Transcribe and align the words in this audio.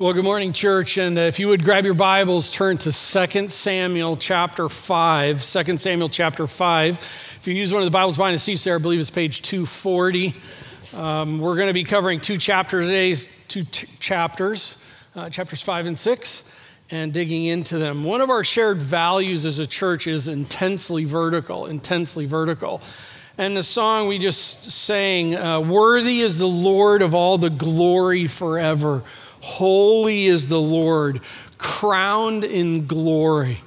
Well, 0.00 0.14
good 0.14 0.24
morning, 0.24 0.54
church. 0.54 0.96
And 0.96 1.18
if 1.18 1.38
you 1.38 1.48
would 1.48 1.62
grab 1.62 1.84
your 1.84 1.92
Bibles, 1.92 2.50
turn 2.50 2.78
to 2.78 2.84
2 2.84 3.48
Samuel 3.50 4.16
chapter 4.16 4.70
5. 4.70 5.42
2 5.42 5.76
Samuel 5.76 6.08
chapter 6.08 6.46
5. 6.46 6.96
If 7.38 7.46
you 7.46 7.52
use 7.52 7.70
one 7.70 7.82
of 7.82 7.84
the 7.84 7.90
Bibles 7.90 8.16
behind 8.16 8.34
the 8.34 8.38
seats 8.38 8.64
there, 8.64 8.76
I 8.76 8.78
believe 8.78 8.98
it's 8.98 9.10
page 9.10 9.42
240. 9.42 10.34
Um, 10.94 11.38
we're 11.38 11.54
going 11.54 11.66
to 11.66 11.74
be 11.74 11.84
covering 11.84 12.18
two 12.18 12.38
chapters 12.38 12.86
today, 12.86 13.14
two 13.48 13.64
t- 13.64 13.88
chapters, 13.98 14.78
uh, 15.14 15.28
chapters 15.28 15.60
5 15.60 15.84
and 15.84 15.98
6, 15.98 16.50
and 16.90 17.12
digging 17.12 17.44
into 17.44 17.76
them. 17.76 18.02
One 18.02 18.22
of 18.22 18.30
our 18.30 18.42
shared 18.42 18.80
values 18.80 19.44
as 19.44 19.58
a 19.58 19.66
church 19.66 20.06
is 20.06 20.28
intensely 20.28 21.04
vertical, 21.04 21.66
intensely 21.66 22.24
vertical. 22.24 22.80
And 23.36 23.54
the 23.54 23.62
song 23.62 24.08
we 24.08 24.18
just 24.18 24.64
sang, 24.64 25.36
uh, 25.36 25.60
Worthy 25.60 26.22
is 26.22 26.38
the 26.38 26.48
Lord 26.48 27.02
of 27.02 27.14
all 27.14 27.36
the 27.36 27.50
glory 27.50 28.28
forever. 28.28 29.02
Holy 29.40 30.26
is 30.26 30.48
the 30.48 30.60
Lord, 30.60 31.20
crowned 31.58 32.44
in 32.44 32.86
glory. 32.86 33.58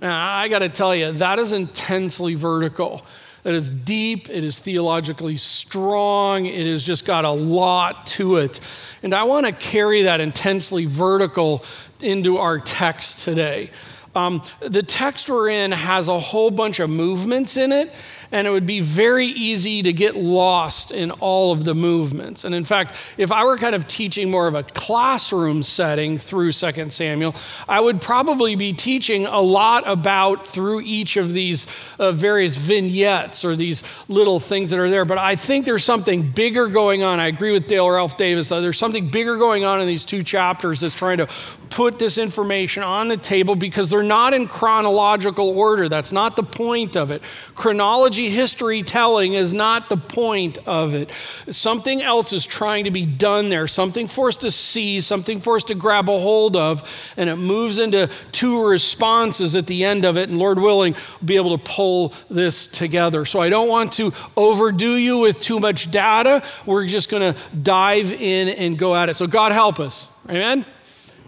Now, 0.00 0.36
I 0.36 0.48
got 0.48 0.60
to 0.60 0.68
tell 0.68 0.94
you, 0.94 1.12
that 1.12 1.38
is 1.38 1.52
intensely 1.52 2.34
vertical. 2.34 3.04
That 3.42 3.54
is 3.54 3.70
deep, 3.72 4.30
it 4.30 4.44
is 4.44 4.60
theologically 4.60 5.36
strong, 5.36 6.46
it 6.46 6.66
has 6.66 6.84
just 6.84 7.04
got 7.04 7.24
a 7.24 7.30
lot 7.30 8.06
to 8.08 8.36
it. 8.36 8.60
And 9.02 9.12
I 9.12 9.24
want 9.24 9.46
to 9.46 9.52
carry 9.52 10.02
that 10.02 10.20
intensely 10.20 10.86
vertical 10.86 11.64
into 12.00 12.38
our 12.38 12.60
text 12.60 13.24
today. 13.24 13.70
Um, 14.14 14.42
the 14.60 14.82
text 14.82 15.28
we're 15.28 15.48
in 15.48 15.72
has 15.72 16.06
a 16.06 16.20
whole 16.20 16.50
bunch 16.50 16.78
of 16.78 16.90
movements 16.90 17.56
in 17.56 17.72
it, 17.72 17.92
and 18.32 18.46
it 18.46 18.50
would 18.50 18.66
be 18.66 18.80
very 18.80 19.26
easy 19.26 19.82
to 19.82 19.92
get 19.92 20.16
lost 20.16 20.90
in 20.90 21.10
all 21.12 21.52
of 21.52 21.64
the 21.64 21.74
movements. 21.74 22.44
And 22.44 22.54
in 22.54 22.64
fact, 22.64 22.96
if 23.18 23.30
I 23.30 23.44
were 23.44 23.58
kind 23.58 23.74
of 23.74 23.86
teaching 23.86 24.30
more 24.30 24.48
of 24.48 24.54
a 24.54 24.62
classroom 24.62 25.62
setting 25.62 26.16
through 26.16 26.52
2 26.52 26.90
Samuel, 26.90 27.34
I 27.68 27.78
would 27.78 28.00
probably 28.00 28.56
be 28.56 28.72
teaching 28.72 29.26
a 29.26 29.40
lot 29.40 29.86
about 29.86 30.48
through 30.48 30.80
each 30.80 31.18
of 31.18 31.32
these 31.32 31.66
uh, 31.98 32.10
various 32.12 32.56
vignettes 32.56 33.44
or 33.44 33.54
these 33.54 33.82
little 34.08 34.40
things 34.40 34.70
that 34.70 34.80
are 34.80 34.88
there. 34.88 35.04
But 35.04 35.18
I 35.18 35.36
think 35.36 35.66
there's 35.66 35.84
something 35.84 36.22
bigger 36.30 36.68
going 36.68 37.02
on. 37.02 37.20
I 37.20 37.26
agree 37.26 37.52
with 37.52 37.68
Dale 37.68 37.90
Ralph 37.90 38.16
Davis. 38.16 38.50
Uh, 38.50 38.60
there's 38.60 38.78
something 38.78 39.10
bigger 39.10 39.36
going 39.36 39.64
on 39.64 39.80
in 39.80 39.86
these 39.86 40.06
two 40.06 40.22
chapters 40.22 40.80
that's 40.80 40.94
trying 40.94 41.18
to 41.18 41.28
put 41.72 41.98
this 41.98 42.18
information 42.18 42.82
on 42.82 43.08
the 43.08 43.16
table 43.16 43.56
because 43.56 43.88
they're 43.88 44.02
not 44.02 44.34
in 44.34 44.46
chronological 44.46 45.48
order. 45.48 45.88
That's 45.88 46.12
not 46.12 46.36
the 46.36 46.42
point 46.42 46.96
of 46.96 47.10
it. 47.10 47.22
Chronology, 47.54 48.21
history 48.30 48.82
telling 48.82 49.34
is 49.34 49.52
not 49.52 49.88
the 49.88 49.96
point 49.96 50.58
of 50.66 50.94
it. 50.94 51.10
Something 51.50 52.02
else 52.02 52.32
is 52.32 52.44
trying 52.44 52.84
to 52.84 52.90
be 52.90 53.06
done 53.06 53.48
there, 53.48 53.66
something 53.66 54.06
for 54.06 54.28
us 54.28 54.36
to 54.36 54.50
see, 54.50 55.00
something 55.00 55.40
for 55.40 55.56
us 55.56 55.64
to 55.64 55.74
grab 55.74 56.08
a 56.08 56.18
hold 56.18 56.56
of, 56.56 57.12
and 57.16 57.28
it 57.28 57.36
moves 57.36 57.78
into 57.78 58.10
two 58.32 58.66
responses 58.66 59.56
at 59.56 59.66
the 59.66 59.84
end 59.84 60.04
of 60.04 60.16
it. 60.16 60.28
And 60.28 60.38
Lord 60.38 60.58
willing, 60.58 60.94
we'll 61.20 61.26
be 61.26 61.36
able 61.36 61.56
to 61.56 61.64
pull 61.64 62.14
this 62.30 62.66
together. 62.66 63.24
So 63.24 63.40
I 63.40 63.48
don't 63.48 63.68
want 63.68 63.92
to 63.94 64.12
overdo 64.36 64.96
you 64.96 65.18
with 65.18 65.40
too 65.40 65.60
much 65.60 65.90
data. 65.90 66.42
We're 66.66 66.86
just 66.86 67.10
going 67.10 67.34
to 67.34 67.40
dive 67.56 68.12
in 68.12 68.48
and 68.48 68.78
go 68.78 68.94
at 68.94 69.08
it. 69.08 69.16
So 69.16 69.26
God 69.26 69.52
help 69.52 69.80
us. 69.80 70.08
Amen? 70.28 70.64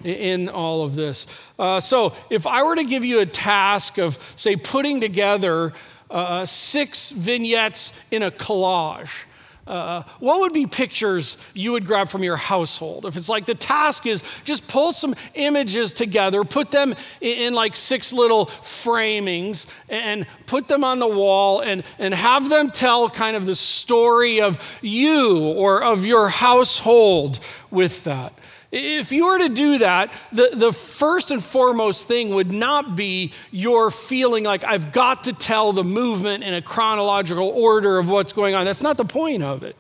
in 0.05 0.49
all 0.51 0.85
of 0.85 0.95
this. 0.95 1.27
Uh, 1.59 1.81
so, 1.81 2.15
if 2.31 2.47
I 2.47 2.63
were 2.63 2.77
to 2.77 2.85
give 2.85 3.05
you 3.05 3.21
a 3.21 3.27
task 3.27 3.99
of, 3.99 4.19
say, 4.37 4.55
putting 4.55 5.01
together 5.01 5.73
uh, 6.15 6.47
six 6.47 7.11
vignettes 7.11 7.93
in 8.11 8.23
a 8.23 8.31
collage, 8.31 9.25
uh, 9.67 10.03
what 10.21 10.41
would 10.41 10.53
be 10.53 10.67
pictures 10.67 11.39
you 11.55 11.73
would 11.73 11.87
grab 11.87 12.09
from 12.09 12.23
your 12.23 12.37
household? 12.37 13.07
If 13.07 13.17
it's 13.17 13.29
like 13.29 13.47
the 13.47 13.55
task 13.55 14.07
is 14.07 14.23
just 14.45 14.69
pull 14.69 14.93
some 14.93 15.15
images 15.35 15.93
together, 15.93 16.45
put 16.45 16.71
them 16.71 16.95
in, 17.21 17.39
in, 17.39 17.55
like 17.55 17.75
six 17.75 18.13
little 18.13 18.47
framings, 18.47 19.67
and 19.89 20.27
put 20.47 20.69
them 20.69 20.85
on 20.85 20.99
the 20.99 21.09
wall, 21.09 21.61
and, 21.61 21.83
and 21.99 22.13
have 22.13 22.51
them 22.51 22.71
tell 22.71 23.09
kind 23.09 23.37
of 23.37 23.47
the 23.47 23.55
story 23.55 24.41
of 24.41 24.59
you 24.83 25.39
or 25.39 25.83
of 25.83 26.05
your 26.05 26.29
household 26.29 27.41
with 27.71 28.05
that. 28.05 28.35
If 28.77 29.13
you 29.13 29.27
were 29.27 29.39
to 29.39 29.49
do 29.51 29.79
that, 29.79 30.13
the, 30.33 30.51
the 30.53 30.73
first 30.73 31.31
and 31.31 31.41
foremost 31.41 32.09
thing 32.09 32.35
would 32.35 32.51
not 32.51 32.97
be 32.97 33.31
your 33.53 33.89
feeling 33.93 34.43
like 34.43 34.65
I've 34.65 34.91
got 34.91 35.25
to 35.25 35.33
tell 35.33 35.73
the 35.73 35.85
movement 35.85 36.43
in 36.43 36.55
a 36.55 36.61
chronological 36.61 37.51
order 37.51 37.99
of 37.99 38.11
what's 38.11 38.33
going 38.33 38.57
on. 38.57 38.65
That's 38.65 38.83
not 38.83 38.97
the 38.97 39.05
point 39.05 39.45
of 39.45 39.63
it. 39.63 39.77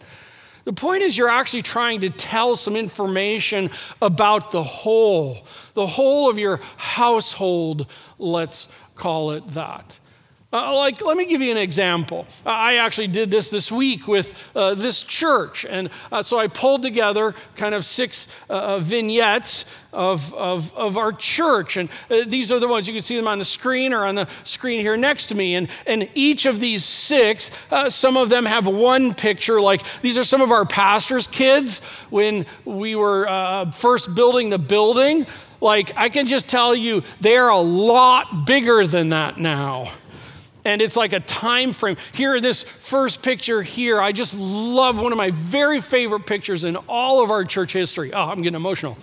The 0.63 0.73
point 0.73 1.03
is, 1.03 1.19
you're 1.19 1.29
actually 1.29 1.63
trying 1.63 2.03
to 2.03 2.11
tell 2.11 2.55
some 2.55 2.77
information 2.77 3.71
about 4.01 4.53
the 4.53 4.63
whole, 4.63 5.45
the 5.75 5.89
whole 5.89 6.31
of 6.31 6.39
your 6.39 6.61
household, 6.77 7.91
let's 8.21 8.73
call 8.95 9.33
it 9.33 9.45
that. 9.49 9.99
Uh, 10.55 10.73
like, 10.77 11.05
let 11.05 11.17
me 11.17 11.27
give 11.27 11.41
you 11.41 11.51
an 11.51 11.59
example. 11.59 12.25
I 12.47 12.77
actually 12.77 13.09
did 13.09 13.29
this 13.29 13.51
this 13.51 13.73
week 13.73 14.07
with 14.07 14.41
uh, 14.55 14.75
this 14.75 15.03
church. 15.03 15.67
And 15.69 15.91
uh, 16.13 16.23
so 16.23 16.39
I 16.39 16.47
pulled 16.47 16.85
together 16.85 17.35
kind 17.57 17.75
of 17.75 17.85
six 17.85 18.29
uh, 18.49 18.79
vignettes 18.79 19.65
of, 19.93 20.33
of, 20.35 20.73
of, 20.77 20.97
our 20.97 21.11
church. 21.11 21.77
And 21.77 21.89
uh, 22.09 22.19
these 22.29 22.53
are 22.53 22.61
the 22.61 22.69
ones, 22.69 22.87
you 22.87 22.95
can 22.95 23.03
see 23.03 23.17
them 23.17 23.27
on 23.27 23.41
the 23.41 23.45
screen 23.45 23.93
or 23.93 24.05
on 24.05 24.15
the 24.15 24.29
screen 24.45 24.79
here 24.79 24.97
next 24.97 25.27
to 25.27 25.35
me. 25.35 25.57
And, 25.57 25.69
and 25.89 26.09
each 26.15 26.47
of 26.47 26.61
these 26.61 26.85
six, 26.85 27.51
uh, 27.73 27.91
some 27.91 28.17
of 28.17 28.29
them 28.29 28.45
have 28.45 28.65
one 28.65 29.13
picture. 29.13 29.61
Like 29.61 29.83
these 30.03 30.17
are 30.17 30.25
some 30.25 30.41
of 30.41 30.53
our 30.53 30.65
pastors' 30.65 31.27
kids 31.27 31.81
when 32.11 32.47
we 32.65 32.95
were 32.95 33.67
first 33.75 34.15
building 34.15 34.51
the 34.51 34.59
building. 34.59 35.27
Like, 35.61 35.97
I 35.97 36.11
can 36.11 36.27
just 36.27 36.47
tell 36.47 36.75
you, 36.75 37.03
they're 37.21 37.49
a 37.49 37.59
lot 37.59 38.45
bigger 38.45 38.87
than 38.87 39.09
that 39.09 39.39
now 39.39 39.91
and 40.65 40.81
it's 40.81 40.97
like 40.97 41.13
a 41.13 41.21
time 41.21 41.73
frame. 41.73 41.97
Here, 42.13 42.41
this 42.41 42.63
first 42.63 43.23
picture 43.23 43.63
here, 43.63 44.01
I 44.01 44.13
just 44.13 44.35
love 44.37 45.01
one 45.01 45.13
of 45.13 45.19
my 45.19 45.31
very 45.31 45.81
favorite 45.81 46.27
pictures 46.27 46.65
in 46.65 46.77
all 46.89 47.23
of 47.23 47.31
our 47.31 47.45
church 47.45 47.73
history. 47.73 48.13
Oh, 48.13 48.23
I'm 48.23 48.43
getting 48.43 48.57
emotional. 48.57 48.97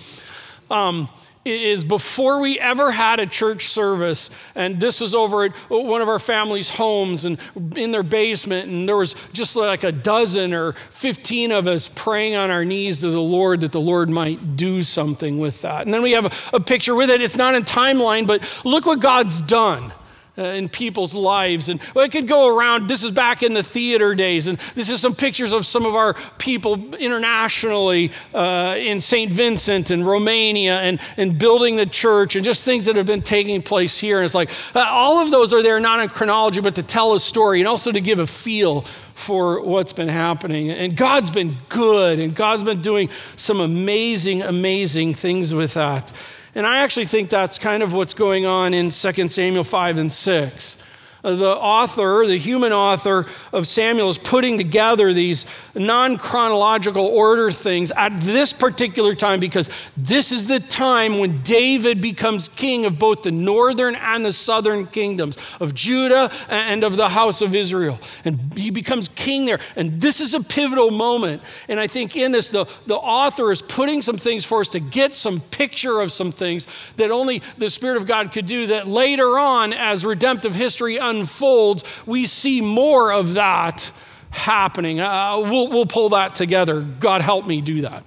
Um, 0.69 1.09
is 1.43 1.83
before 1.83 2.39
we 2.39 2.59
ever 2.59 2.91
had 2.91 3.19
a 3.19 3.25
church 3.25 3.69
service, 3.69 4.29
and 4.53 4.79
this 4.79 5.01
was 5.01 5.15
over 5.15 5.45
at 5.45 5.55
one 5.69 6.01
of 6.01 6.07
our 6.07 6.19
family's 6.19 6.69
homes 6.69 7.25
and 7.25 7.39
in 7.75 7.91
their 7.91 8.03
basement, 8.03 8.69
and 8.69 8.87
there 8.87 8.95
was 8.95 9.15
just 9.33 9.55
like 9.55 9.83
a 9.83 9.91
dozen 9.91 10.53
or 10.53 10.73
15 10.73 11.51
of 11.51 11.65
us 11.65 11.89
praying 11.89 12.35
on 12.35 12.51
our 12.51 12.63
knees 12.63 12.99
to 12.99 13.09
the 13.09 13.19
Lord 13.19 13.61
that 13.61 13.71
the 13.71 13.81
Lord 13.81 14.09
might 14.09 14.55
do 14.55 14.83
something 14.83 15.39
with 15.39 15.63
that. 15.63 15.81
And 15.81 15.93
then 15.93 16.03
we 16.03 16.11
have 16.11 16.25
a, 16.53 16.59
picture 16.59 16.93
with 16.93 17.09
it. 17.09 17.21
It's 17.21 17.37
not 17.37 17.55
in 17.55 17.63
timeline, 17.63 18.27
but 18.27 18.61
look 18.63 18.85
what 18.85 18.99
God's 18.99 19.41
done 19.41 19.91
in 20.37 20.69
people's 20.69 21.13
lives. 21.13 21.69
And 21.69 21.81
well, 21.93 22.05
it 22.05 22.11
could 22.11 22.27
go 22.27 22.55
around. 22.55 22.87
This 22.87 23.03
is 23.03 23.11
back 23.11 23.43
in 23.43 23.53
the 23.53 23.63
theater 23.63 24.15
days, 24.15 24.47
and 24.47 24.57
this 24.75 24.89
is 24.89 25.01
some 25.01 25.13
pictures 25.13 25.51
of 25.51 25.65
some 25.65 25.85
of 25.85 25.95
our 25.95 26.13
people 26.37 26.95
internationally 26.95 28.11
uh, 28.33 28.75
in 28.77 29.01
St. 29.01 29.31
Vincent 29.31 29.91
and 29.91 30.07
Romania 30.07 30.79
and, 30.79 30.99
and 31.17 31.37
building 31.37 31.75
the 31.75 31.85
church 31.85 32.35
and 32.35 32.45
just 32.45 32.63
things 32.63 32.85
that 32.85 32.95
have 32.95 33.05
been 33.05 33.21
taking 33.21 33.61
place 33.61 33.97
here. 33.97 34.17
And 34.17 34.25
it's 34.25 34.35
like 34.35 34.49
uh, 34.75 34.85
all 34.87 35.19
of 35.19 35.31
those 35.31 35.53
are 35.53 35.61
there 35.61 35.79
not 35.79 36.01
in 36.01 36.09
chronology, 36.09 36.61
but 36.61 36.75
to 36.75 36.83
tell 36.83 37.13
a 37.13 37.19
story 37.19 37.59
and 37.59 37.67
also 37.67 37.91
to 37.91 38.01
give 38.01 38.19
a 38.19 38.27
feel 38.27 38.81
for 39.13 39.61
what's 39.61 39.93
been 39.93 40.07
happening. 40.07 40.71
And 40.71 40.95
God's 40.95 41.29
been 41.29 41.55
good, 41.69 42.19
and 42.19 42.33
God's 42.33 42.63
been 42.63 42.81
doing 42.81 43.09
some 43.35 43.59
amazing, 43.59 44.41
amazing 44.41 45.13
things 45.13 45.53
with 45.53 45.73
that. 45.75 46.11
And 46.53 46.67
I 46.67 46.79
actually 46.79 47.05
think 47.05 47.29
that's 47.29 47.57
kind 47.57 47.81
of 47.81 47.93
what's 47.93 48.13
going 48.13 48.45
on 48.45 48.73
in 48.73 48.91
2 48.91 49.29
Samuel 49.29 49.63
5 49.63 49.97
and 49.97 50.11
6 50.11 50.77
Uh, 51.23 51.35
the 51.35 51.55
author, 51.55 52.25
the 52.25 52.37
human 52.37 52.71
author 52.71 53.27
of 53.53 53.67
Samuel, 53.67 54.09
is 54.09 54.17
putting 54.17 54.57
together 54.57 55.13
these 55.13 55.45
non 55.75 56.17
chronological 56.17 57.05
order 57.05 57.51
things 57.51 57.91
at 57.91 58.21
this 58.21 58.53
particular 58.53 59.13
time 59.13 59.39
because 59.39 59.69
this 59.95 60.31
is 60.31 60.47
the 60.47 60.59
time 60.59 61.19
when 61.19 61.41
David 61.43 62.01
becomes 62.01 62.47
king 62.47 62.85
of 62.85 62.97
both 62.97 63.23
the 63.23 63.31
northern 63.31 63.95
and 63.95 64.25
the 64.25 64.33
southern 64.33 64.87
kingdoms, 64.87 65.37
of 65.59 65.75
Judah 65.75 66.31
and 66.49 66.83
of 66.83 66.97
the 66.97 67.09
house 67.09 67.41
of 67.41 67.53
Israel. 67.53 67.99
And 68.25 68.53
he 68.55 68.71
becomes 68.71 69.07
king 69.09 69.45
there. 69.45 69.59
And 69.75 70.01
this 70.01 70.21
is 70.21 70.33
a 70.33 70.41
pivotal 70.41 70.89
moment. 70.89 71.43
And 71.67 71.79
I 71.79 71.87
think 71.87 72.15
in 72.15 72.31
this, 72.31 72.49
the, 72.49 72.65
the 72.87 72.95
author 72.95 73.51
is 73.51 73.61
putting 73.61 74.01
some 74.01 74.17
things 74.17 74.43
for 74.43 74.61
us 74.61 74.69
to 74.69 74.79
get 74.79 75.13
some 75.13 75.39
picture 75.39 76.01
of 76.01 76.11
some 76.11 76.31
things 76.31 76.67
that 76.97 77.11
only 77.11 77.43
the 77.57 77.69
Spirit 77.69 77.97
of 77.97 78.07
God 78.07 78.31
could 78.31 78.45
do 78.47 78.67
that 78.67 78.87
later 78.87 79.37
on, 79.37 79.73
as 79.73 80.03
redemptive 80.03 80.55
history 80.55 80.99
unfolds, 81.11 81.83
we 82.05 82.25
see 82.25 82.61
more 82.61 83.11
of 83.11 83.35
that 83.35 83.91
happening. 84.31 84.99
Uh, 84.99 85.37
we'll, 85.39 85.67
we'll 85.67 85.85
pull 85.85 86.09
that 86.09 86.35
together. 86.35 86.81
God 86.81 87.21
help 87.21 87.45
me 87.45 87.61
do 87.61 87.81
that. 87.81 88.03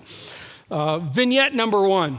Uh, 0.70 0.98
vignette 0.98 1.54
number 1.54 1.82
one 1.82 2.18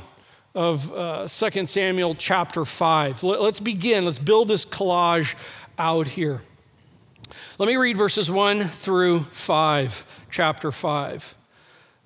of 0.53 0.91
uh, 0.93 1.27
2 1.27 1.65
Samuel 1.65 2.15
chapter 2.15 2.63
5. 2.63 3.23
Let, 3.23 3.41
let's 3.41 3.59
begin. 3.59 4.05
Let's 4.05 4.19
build 4.19 4.47
this 4.47 4.65
collage 4.65 5.35
out 5.77 6.07
here. 6.07 6.41
Let 7.57 7.67
me 7.67 7.75
read 7.75 7.97
verses 7.97 8.29
1 8.29 8.65
through 8.69 9.21
5, 9.21 10.25
chapter 10.29 10.71
5. 10.71 11.35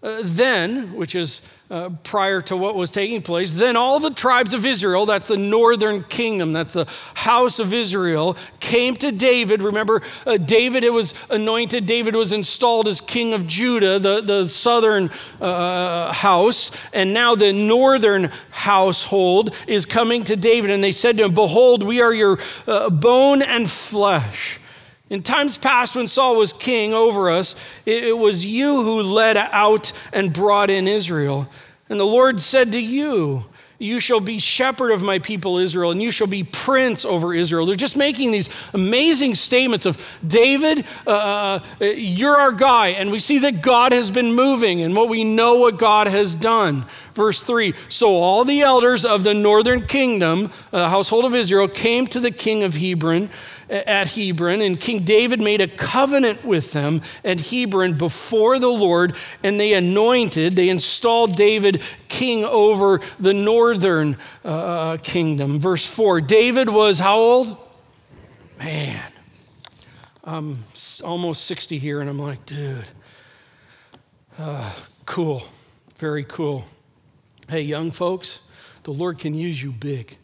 Uh, 0.02 0.22
then, 0.24 0.94
which 0.94 1.14
is 1.14 1.42
uh, 1.70 1.90
prior 2.04 2.42
to 2.42 2.58
what 2.58 2.76
was 2.76 2.90
taking 2.90 3.22
place. 3.22 3.54
Then 3.54 3.76
all 3.76 4.00
the 4.00 4.10
tribes 4.10 4.54
of 4.54 4.66
Israel, 4.66 5.06
that's 5.06 5.28
the 5.28 5.38
northern 5.38 6.04
kingdom, 6.04 6.52
that's 6.52 6.74
the 6.74 6.88
house 7.14 7.60
of 7.60 7.74
Israel, 7.74 8.36
came 8.60 8.96
to 8.96 9.12
David. 9.12 9.62
Remember, 9.62 10.02
uh, 10.26 10.38
David 10.38 10.84
it 10.84 10.92
was 10.92 11.14
anointed, 11.30 11.86
David 11.86 12.16
was 12.16 12.34
installed 12.34 12.88
as 12.88 13.02
king 13.02 13.34
of 13.34 13.46
Judah, 13.48 14.00
the, 14.00 14.22
the 14.22 14.50
southern 14.50 15.12
uh, 15.40 16.12
house, 16.14 16.72
and 16.94 17.14
now 17.14 17.36
the 17.36 17.54
northern 17.54 18.32
household 18.52 19.56
is 19.68 19.86
coming 19.86 20.24
to 20.24 20.36
David. 20.36 20.72
And 20.72 20.84
they 20.84 20.92
said 20.92 21.18
to 21.18 21.26
him, 21.26 21.34
Behold, 21.34 21.84
we 21.84 22.02
are 22.02 22.14
your 22.14 22.40
uh, 22.68 22.90
bone 22.90 23.42
and 23.42 23.70
flesh. 23.70 24.59
In 25.10 25.24
times 25.24 25.58
past, 25.58 25.96
when 25.96 26.08
Saul 26.08 26.36
was 26.36 26.54
king 26.54 26.94
over 26.94 27.32
us, 27.32 27.56
it 27.86 28.16
was 28.16 28.46
you 28.46 28.84
who 28.84 29.02
led 29.02 29.38
out 29.38 29.92
and 30.14 30.32
brought 30.32 30.70
in 30.70 30.88
Israel. 30.88 31.50
And 31.90 32.00
the 32.00 32.06
Lord 32.06 32.40
said 32.40 32.72
to 32.74 32.80
you, 32.80 33.46
You 33.80 34.00
shall 34.00 34.20
be 34.20 34.38
shepherd 34.38 34.92
of 34.92 35.02
my 35.02 35.18
people 35.18 35.58
Israel, 35.58 35.90
and 35.90 36.00
you 36.00 36.12
shall 36.12 36.28
be 36.28 36.44
prince 36.44 37.06
over 37.06 37.34
Israel. 37.34 37.66
They're 37.66 37.76
just 37.76 37.98
making 37.98 38.30
these 38.30 38.52
amazing 38.72 39.34
statements 39.34 39.88
of 39.88 40.00
David, 40.26 40.86
uh, 41.08 41.60
uh 41.82 41.86
you're 41.86 42.38
our 42.38 42.52
guy. 42.52 42.90
And 42.90 43.10
we 43.10 43.18
see 43.18 43.40
that 43.40 43.64
God 43.64 43.92
has 43.92 44.12
been 44.12 44.36
moving 44.36 44.82
and 44.82 44.96
what 44.96 45.10
we 45.10 45.24
know 45.24 45.56
what 45.56 45.80
God 45.80 46.06
has 46.06 46.36
done. 46.36 46.86
Verse 47.16 47.42
3 47.42 47.74
So 47.90 48.16
all 48.16 48.46
the 48.46 48.62
elders 48.62 49.06
of 49.06 49.24
the 49.24 49.34
northern 49.34 49.88
kingdom, 49.88 50.52
uh, 50.72 50.88
household 50.88 51.26
of 51.26 51.34
Israel, 51.34 51.68
came 51.68 52.06
to 52.08 52.20
the 52.20 52.32
king 52.32 52.64
of 52.64 52.76
Hebron 52.76 53.32
at 53.70 54.10
Hebron, 54.10 54.62
and 54.62 54.80
King 54.80 55.04
David 55.04 55.42
made 55.42 55.62
a 55.62 55.68
covenant 55.68 56.44
with 56.44 56.74
them 56.74 57.02
at 57.24 57.40
Hebron 57.40 57.98
before 57.98 58.60
the 58.60 58.70
Lord, 58.70 59.16
and 59.44 59.60
they 59.60 59.74
anointed, 59.74 60.54
they 60.54 60.70
installed 60.70 61.36
David 61.36 61.82
king 62.08 62.44
over 62.44 63.00
the 63.20 63.34
northern 63.34 64.18
uh, 64.44 64.98
kingdom. 64.98 65.60
Verse 65.60 65.86
4 65.86 66.22
David 66.22 66.70
was 66.70 67.00
how 67.00 67.18
old? 67.18 67.58
Man, 68.58 69.02
I'm 70.24 70.64
almost 71.04 71.46
60 71.46 71.78
here, 71.78 72.02
and 72.02 72.10
I'm 72.10 72.20
like, 72.20 72.46
dude, 72.46 72.86
uh, 74.38 74.72
cool, 75.06 75.44
very 75.98 76.24
cool. 76.24 76.66
Hey, 77.48 77.62
young 77.62 77.92
folks, 77.92 78.42
the 78.84 78.92
Lord 78.92 79.18
can 79.18 79.34
use 79.34 79.64
you 79.64 79.72
big. 79.72 80.19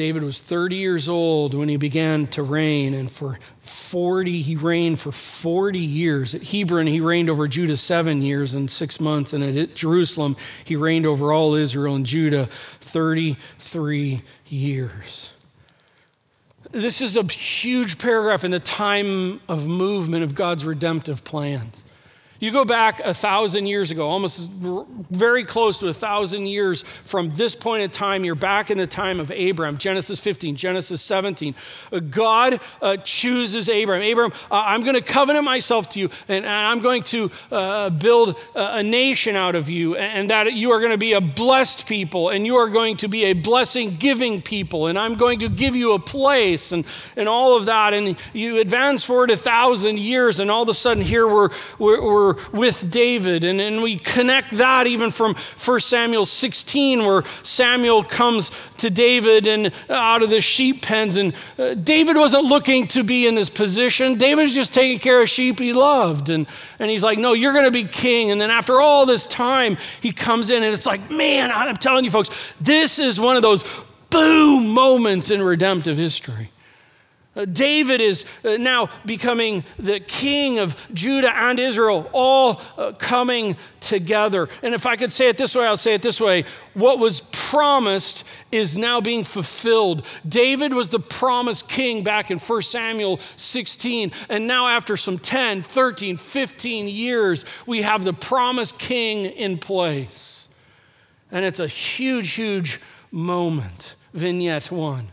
David 0.00 0.24
was 0.24 0.40
30 0.40 0.76
years 0.76 1.10
old 1.10 1.52
when 1.52 1.68
he 1.68 1.76
began 1.76 2.26
to 2.28 2.42
reign, 2.42 2.94
and 2.94 3.10
for 3.10 3.38
40, 3.58 4.40
he 4.40 4.56
reigned 4.56 4.98
for 4.98 5.12
40 5.12 5.78
years. 5.78 6.34
At 6.34 6.42
Hebron, 6.42 6.86
he 6.86 7.02
reigned 7.02 7.28
over 7.28 7.46
Judah 7.46 7.76
seven 7.76 8.22
years 8.22 8.54
and 8.54 8.70
six 8.70 8.98
months, 8.98 9.34
and 9.34 9.44
at 9.44 9.74
Jerusalem, 9.74 10.36
he 10.64 10.74
reigned 10.74 11.04
over 11.04 11.34
all 11.34 11.54
Israel 11.54 11.96
and 11.96 12.06
Judah 12.06 12.46
33 12.80 14.22
years. 14.48 15.32
This 16.70 17.02
is 17.02 17.18
a 17.18 17.24
huge 17.24 17.98
paragraph 17.98 18.42
in 18.42 18.52
the 18.52 18.58
time 18.58 19.42
of 19.50 19.66
movement 19.66 20.24
of 20.24 20.34
God's 20.34 20.64
redemptive 20.64 21.24
plans. 21.24 21.84
You 22.40 22.50
go 22.50 22.64
back 22.64 23.00
a 23.00 23.12
thousand 23.12 23.66
years 23.66 23.90
ago, 23.90 24.06
almost 24.06 24.48
very 24.50 25.44
close 25.44 25.76
to 25.80 25.88
a 25.88 25.92
thousand 25.92 26.46
years 26.46 26.80
from 27.04 27.28
this 27.34 27.54
point 27.54 27.82
in 27.82 27.90
time, 27.90 28.24
you're 28.24 28.34
back 28.34 28.70
in 28.70 28.78
the 28.78 28.86
time 28.86 29.20
of 29.20 29.30
Abram, 29.30 29.76
Genesis 29.76 30.18
15, 30.20 30.56
Genesis 30.56 31.02
17. 31.02 31.54
Uh, 31.92 31.98
God 31.98 32.60
uh, 32.80 32.96
chooses 32.96 33.68
Abram. 33.68 34.00
Abram, 34.00 34.32
uh, 34.50 34.64
I'm 34.66 34.82
going 34.84 34.94
to 34.94 35.02
covenant 35.02 35.44
myself 35.44 35.90
to 35.90 36.00
you, 36.00 36.08
and, 36.28 36.46
I'm 36.46 36.80
going 36.80 37.02
to 37.04 37.30
uh, 37.52 37.90
build 37.90 38.38
a 38.54 38.82
nation 38.82 39.36
out 39.36 39.54
of 39.54 39.68
you, 39.68 39.96
and 39.96 40.30
that 40.30 40.54
you 40.54 40.70
are 40.70 40.78
going 40.78 40.92
to 40.92 40.98
be 40.98 41.12
a 41.12 41.20
blessed 41.20 41.86
people, 41.86 42.30
and 42.30 42.46
you 42.46 42.56
are 42.56 42.70
going 42.70 42.96
to 42.98 43.08
be 43.08 43.24
a 43.24 43.34
blessing 43.34 43.90
giving 43.90 44.40
people, 44.40 44.86
and 44.86 44.98
I'm 44.98 45.14
going 45.14 45.40
to 45.40 45.48
give 45.50 45.76
you 45.76 45.92
a 45.92 45.98
place, 45.98 46.72
and, 46.72 46.86
and 47.16 47.28
all 47.28 47.56
of 47.56 47.66
that. 47.66 47.92
And 47.92 48.16
you 48.32 48.58
advance 48.58 49.04
forward 49.04 49.30
a 49.30 49.36
thousand 49.36 49.98
years, 49.98 50.40
and 50.40 50.50
all 50.50 50.62
of 50.62 50.68
a 50.70 50.74
sudden, 50.74 51.02
here 51.02 51.28
we're, 51.28 51.50
we're, 51.78 52.02
we're 52.02 52.29
with 52.52 52.90
David. 52.90 53.44
And, 53.44 53.60
and 53.60 53.82
we 53.82 53.96
connect 53.96 54.52
that 54.52 54.86
even 54.86 55.10
from 55.10 55.34
1 55.34 55.80
Samuel 55.80 56.26
16, 56.26 57.04
where 57.04 57.22
Samuel 57.42 58.04
comes 58.04 58.50
to 58.78 58.90
David 58.90 59.46
and 59.46 59.72
out 59.88 60.22
of 60.22 60.30
the 60.30 60.40
sheep 60.40 60.82
pens. 60.82 61.16
And 61.16 61.34
uh, 61.58 61.74
David 61.74 62.16
wasn't 62.16 62.44
looking 62.44 62.86
to 62.88 63.02
be 63.02 63.26
in 63.26 63.34
this 63.34 63.50
position. 63.50 64.18
David's 64.18 64.54
just 64.54 64.74
taking 64.74 64.98
care 64.98 65.22
of 65.22 65.28
sheep 65.28 65.58
he 65.58 65.72
loved. 65.72 66.30
And, 66.30 66.46
and 66.78 66.90
he's 66.90 67.02
like, 67.02 67.18
No, 67.18 67.32
you're 67.32 67.52
going 67.52 67.64
to 67.64 67.70
be 67.70 67.84
king. 67.84 68.30
And 68.30 68.40
then 68.40 68.50
after 68.50 68.80
all 68.80 69.06
this 69.06 69.26
time, 69.26 69.76
he 70.00 70.12
comes 70.12 70.50
in 70.50 70.62
and 70.62 70.74
it's 70.74 70.86
like, 70.86 71.10
Man, 71.10 71.50
I'm 71.50 71.76
telling 71.76 72.04
you, 72.04 72.10
folks, 72.10 72.30
this 72.60 72.98
is 72.98 73.20
one 73.20 73.36
of 73.36 73.42
those 73.42 73.64
boom 74.10 74.74
moments 74.74 75.30
in 75.30 75.42
redemptive 75.42 75.96
history. 75.96 76.50
Uh, 77.36 77.44
David 77.44 78.00
is 78.00 78.24
uh, 78.44 78.56
now 78.56 78.88
becoming 79.06 79.62
the 79.78 80.00
king 80.00 80.58
of 80.58 80.74
Judah 80.92 81.32
and 81.32 81.60
Israel, 81.60 82.10
all 82.12 82.60
uh, 82.76 82.90
coming 82.92 83.56
together. 83.78 84.48
And 84.64 84.74
if 84.74 84.84
I 84.84 84.96
could 84.96 85.12
say 85.12 85.28
it 85.28 85.38
this 85.38 85.54
way, 85.54 85.64
I'll 85.64 85.76
say 85.76 85.94
it 85.94 86.02
this 86.02 86.20
way. 86.20 86.44
What 86.74 86.98
was 86.98 87.20
promised 87.30 88.24
is 88.50 88.76
now 88.76 89.00
being 89.00 89.22
fulfilled. 89.22 90.04
David 90.28 90.74
was 90.74 90.88
the 90.88 90.98
promised 90.98 91.68
king 91.68 92.02
back 92.02 92.32
in 92.32 92.40
1 92.40 92.62
Samuel 92.62 93.20
16. 93.36 94.10
And 94.28 94.48
now, 94.48 94.66
after 94.66 94.96
some 94.96 95.16
10, 95.16 95.62
13, 95.62 96.16
15 96.16 96.88
years, 96.88 97.44
we 97.64 97.82
have 97.82 98.02
the 98.02 98.12
promised 98.12 98.76
king 98.80 99.26
in 99.26 99.58
place. 99.58 100.48
And 101.30 101.44
it's 101.44 101.60
a 101.60 101.68
huge, 101.68 102.32
huge 102.32 102.80
moment. 103.12 103.94
Vignette 104.12 104.72
one 104.72 105.12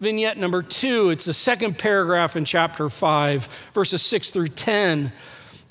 vignette 0.00 0.38
number 0.38 0.62
two. 0.62 1.10
It's 1.10 1.26
the 1.26 1.34
second 1.34 1.78
paragraph 1.78 2.34
in 2.34 2.46
chapter 2.46 2.88
5, 2.88 3.48
verses 3.74 4.02
6 4.02 4.30
through 4.30 4.48
10. 4.48 5.12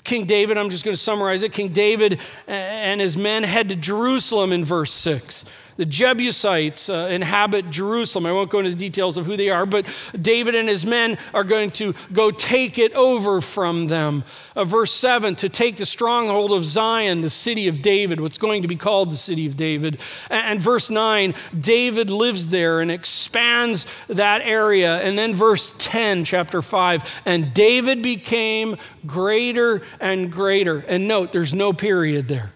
King 0.04 0.24
David, 0.24 0.56
I'm 0.56 0.70
just 0.70 0.84
going 0.84 0.96
to 0.96 1.02
summarize 1.02 1.42
it. 1.42 1.52
King 1.52 1.72
David 1.72 2.20
and 2.46 3.00
his 3.00 3.16
men 3.16 3.42
head 3.42 3.68
to 3.68 3.76
Jerusalem 3.76 4.52
in 4.52 4.64
verse 4.64 4.92
6. 4.92 5.44
The 5.76 5.86
Jebusites 5.86 6.88
uh, 6.88 7.08
inhabit 7.10 7.70
Jerusalem. 7.70 8.26
I 8.26 8.32
won't 8.32 8.50
go 8.50 8.58
into 8.58 8.70
the 8.70 8.76
details 8.76 9.16
of 9.16 9.26
who 9.26 9.36
they 9.36 9.50
are, 9.50 9.66
but 9.66 9.86
David 10.20 10.54
and 10.54 10.68
his 10.68 10.84
men 10.84 11.18
are 11.32 11.44
going 11.44 11.70
to 11.72 11.94
go 12.12 12.30
take 12.30 12.78
it 12.78 12.92
over 12.94 13.40
from 13.40 13.86
them. 13.86 14.24
Uh, 14.56 14.64
verse 14.64 14.92
7 14.92 15.34
to 15.36 15.48
take 15.48 15.76
the 15.76 15.86
stronghold 15.86 16.52
of 16.52 16.64
Zion, 16.64 17.22
the 17.22 17.30
city 17.30 17.68
of 17.68 17.82
David, 17.82 18.20
what's 18.20 18.38
going 18.38 18.62
to 18.62 18.68
be 18.68 18.76
called 18.76 19.10
the 19.10 19.16
city 19.16 19.46
of 19.46 19.56
David. 19.56 19.98
And, 20.28 20.46
and 20.46 20.60
verse 20.60 20.90
9, 20.90 21.34
David 21.58 22.10
lives 22.10 22.48
there 22.48 22.80
and 22.80 22.90
expands 22.90 23.86
that 24.08 24.42
area. 24.42 25.00
And 25.00 25.18
then 25.18 25.34
verse 25.34 25.74
10, 25.78 26.24
chapter 26.24 26.62
5, 26.62 27.22
and 27.24 27.54
David 27.54 28.02
became 28.02 28.76
greater 29.06 29.82
and 30.00 30.30
greater. 30.30 30.84
And 30.88 31.08
note, 31.08 31.32
there's 31.32 31.54
no 31.54 31.72
period 31.72 32.28
there. 32.28 32.50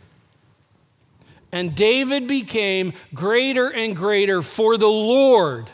And 1.54 1.76
David 1.76 2.26
became 2.26 2.94
greater 3.14 3.68
and 3.72 3.94
greater, 3.94 4.42
for 4.42 4.76
the 4.76 4.88
Lord, 4.88 5.70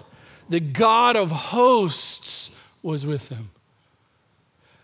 the 0.46 0.60
God 0.60 1.16
of 1.16 1.30
hosts, 1.30 2.54
was 2.82 3.06
with 3.06 3.30
him. 3.30 3.48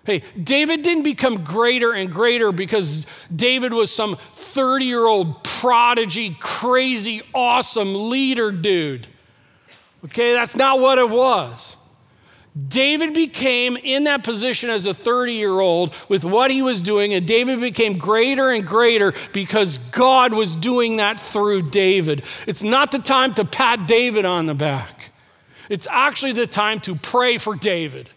Hey, 0.05 0.23
David 0.43 0.81
didn't 0.81 1.03
become 1.03 1.45
greater 1.45 1.93
and 1.93 2.11
greater 2.11 2.50
because 2.50 3.05
David 3.35 3.75
was 3.75 3.95
some 3.95 4.17
30 4.17 4.87
year 4.87 5.05
old 5.05 5.45
prodigy, 5.45 6.35
crazy, 6.41 7.21
awesome 7.35 8.09
leader 8.09 8.50
dude. 8.50 9.07
Okay, 10.03 10.33
that's 10.33 10.57
not 10.57 10.81
what 10.81 10.97
it 10.97 11.11
was. 11.11 11.75
David 12.69 13.13
became 13.13 13.77
in 13.77 14.05
that 14.05 14.25
position 14.25 14.71
as 14.71 14.87
a 14.87 14.95
30 14.95 15.35
year 15.35 15.61
old 15.61 15.95
with 16.09 16.25
what 16.25 16.51
he 16.51 16.63
was 16.63 16.81
doing, 16.81 17.13
and 17.13 17.27
David 17.27 17.61
became 17.61 17.99
greater 17.99 18.51
and 18.51 18.67
greater 18.67 19.13
because 19.35 19.77
God 19.77 20.33
was 20.33 20.55
doing 20.55 20.97
that 20.97 21.21
through 21.21 21.71
David. 21.71 22.25
It's 22.47 22.63
not 22.63 22.93
the 22.93 22.99
time 22.99 23.35
to 23.35 23.45
pat 23.45 23.87
David 23.87 24.25
on 24.25 24.47
the 24.47 24.55
back, 24.55 25.11
it's 25.69 25.87
actually 25.91 26.33
the 26.33 26.47
time 26.47 26.81
to 26.81 26.95
pray 26.95 27.37
for 27.37 27.57
David 27.57 28.09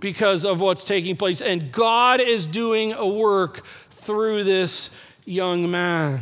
because 0.00 0.44
of 0.44 0.60
what's 0.60 0.84
taking 0.84 1.16
place. 1.16 1.42
And 1.42 1.72
God 1.72 2.20
is 2.20 2.46
doing 2.46 2.92
a 2.92 3.06
work 3.06 3.64
through 3.90 4.44
this 4.44 4.90
young 5.24 5.70
man. 5.70 6.20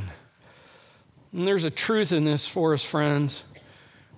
And 1.33 1.47
there's 1.47 1.65
a 1.65 1.71
truth 1.71 2.13
in 2.13 2.25
this 2.25 2.47
for 2.47 2.73
us, 2.73 2.83
friends. 2.83 3.43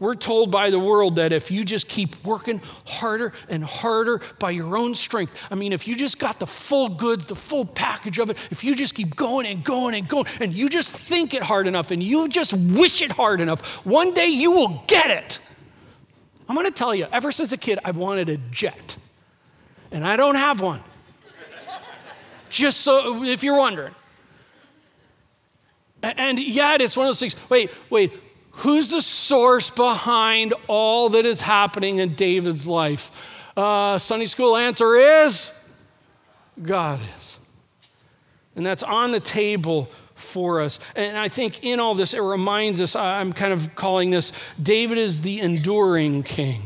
We're 0.01 0.15
told 0.15 0.53
by 0.53 0.71
the 0.71 0.79
world 0.79 1.17
that 1.17 1.33
if 1.33 1.51
you 1.51 1.65
just 1.65 1.89
keep 1.89 2.25
working 2.25 2.61
harder 2.87 3.33
and 3.49 3.65
harder 3.65 4.21
by 4.39 4.51
your 4.53 4.77
own 4.77 4.95
strength, 4.95 5.49
I 5.51 5.57
mean, 5.57 5.73
if 5.73 5.89
you 5.89 5.97
just 5.97 6.21
got 6.21 6.39
the 6.39 6.47
full 6.47 6.89
goods, 6.89 7.27
the 7.27 7.35
full 7.35 7.65
package 7.65 8.21
of 8.21 8.31
it, 8.31 8.39
if 8.51 8.63
you 8.63 8.77
just 8.77 8.95
keep 8.95 9.17
going 9.17 9.47
and 9.47 9.65
going 9.65 9.97
and 9.97 10.09
going, 10.09 10.27
and 10.41 10.55
you 10.55 10.69
just 10.69 10.91
think 10.91 11.35
it 11.35 11.43
hard 11.43 11.67
enough 11.67 11.91
and 11.91 12.01
you 12.01 12.29
just 12.29 12.55
wish 12.55 13.03
it 13.03 13.11
hard 13.11 13.41
enough, 13.41 13.85
one 13.85 14.15
day 14.15 14.29
you 14.29 14.53
will 14.53 14.85
get 14.87 15.11
it. 15.11 15.41
I'm 16.49 16.55
gonna 16.55 16.71
tell 16.71 16.95
you, 16.95 17.07
ever 17.13 17.33
since 17.33 17.53
a 17.53 17.57
kid, 17.57 17.81
I've 17.85 17.97
wanted 17.97 18.29
a 18.29 18.37
jet, 18.37 18.97
and 19.91 20.07
I 20.07 20.17
don't 20.17 20.37
have 20.37 20.61
one. 20.61 20.81
just 22.51 22.81
so, 22.81 23.25
if 23.25 23.43
you're 23.43 23.59
wondering. 23.59 23.95
And 26.03 26.39
yet, 26.39 26.81
it's 26.81 26.97
one 26.97 27.07
of 27.07 27.09
those 27.11 27.21
things 27.21 27.37
wait, 27.49 27.73
wait, 27.91 28.13
who's 28.59 28.89
the 28.91 29.03
source 29.03 29.71
behind 29.71 30.55
all 30.67 31.11
that 31.11 31.27
is 31.27 31.41
happening 31.41 31.99
in 31.99 32.15
David's 32.15 32.67
life? 32.67 33.11
Uh, 33.57 33.99
Sunday 33.99 34.27
school 34.27 34.57
answer 34.57 34.95
is 34.97 35.57
God 36.63 37.01
is. 37.19 37.39
And 38.57 38.67
that's 38.67 38.83
on 38.83 39.13
the 39.13 39.21
table 39.21 39.89
for 40.15 40.61
us. 40.61 40.81
And 40.97 41.17
I 41.17 41.29
think 41.29 41.65
in 41.65 41.79
all 41.81 41.95
this, 41.95 42.13
it 42.13 42.21
reminds 42.21 42.81
us 42.81 42.97
I'm 42.97 43.33
kind 43.33 43.53
of 43.53 43.75
calling 43.75 44.11
this 44.11 44.33
David 44.61 44.99
is 44.99 45.21
the 45.23 45.41
enduring 45.41 46.25
king. 46.25 46.63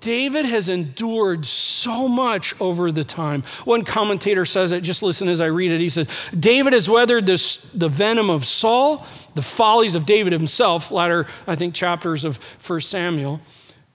David 0.00 0.44
has 0.44 0.68
endured 0.68 1.44
so 1.44 2.06
much 2.06 2.58
over 2.60 2.92
the 2.92 3.02
time. 3.02 3.42
One 3.64 3.82
commentator 3.84 4.44
says 4.44 4.70
it, 4.70 4.82
just 4.82 5.02
listen 5.02 5.28
as 5.28 5.40
I 5.40 5.46
read 5.46 5.72
it. 5.72 5.80
He 5.80 5.88
says, 5.88 6.08
David 6.38 6.72
has 6.72 6.88
weathered 6.88 7.26
this, 7.26 7.56
the 7.72 7.88
venom 7.88 8.30
of 8.30 8.44
Saul, 8.44 9.06
the 9.34 9.42
follies 9.42 9.96
of 9.96 10.06
David 10.06 10.32
himself, 10.32 10.92
latter, 10.92 11.26
I 11.46 11.56
think, 11.56 11.74
chapters 11.74 12.24
of 12.24 12.36
1 12.64 12.80
Samuel, 12.80 13.40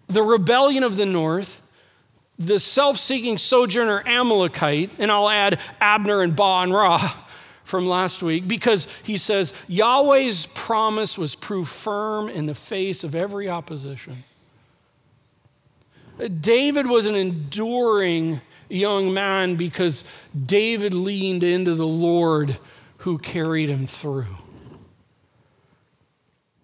the 0.08 0.24
rebellion 0.24 0.84
of 0.84 0.98
the 0.98 1.06
north, 1.06 1.62
the 2.38 2.60
self 2.60 2.98
seeking 2.98 3.38
sojourner 3.38 4.04
Amalekite, 4.06 4.92
and 5.00 5.10
I'll 5.10 5.30
add 5.30 5.60
Abner 5.80 6.22
and 6.22 6.36
Ba 6.36 6.64
and 6.64 6.74
Ra 6.74 7.14
from 7.64 7.88
last 7.88 8.22
week, 8.22 8.46
because 8.46 8.90
he 9.04 9.18
says, 9.18 9.54
Yahweh's 9.70 10.48
promise 10.48 11.18
was 11.18 11.34
proved 11.34 11.70
firm 11.70 12.28
in 12.28 12.46
the 12.46 12.56
face 12.56 13.06
of 13.06 13.16
every 13.16 13.50
opposition. 13.50 14.24
David 16.42 16.88
was 16.88 17.06
an 17.06 17.16
enduring 17.16 18.42
young 18.70 19.14
man 19.14 19.56
because 19.56 20.04
David 20.46 20.94
leaned 20.94 21.44
into 21.44 21.76
the 21.76 21.88
Lord 21.88 22.58
who 22.98 23.18
carried 23.18 23.70
him 23.70 23.88
through. 23.88 24.38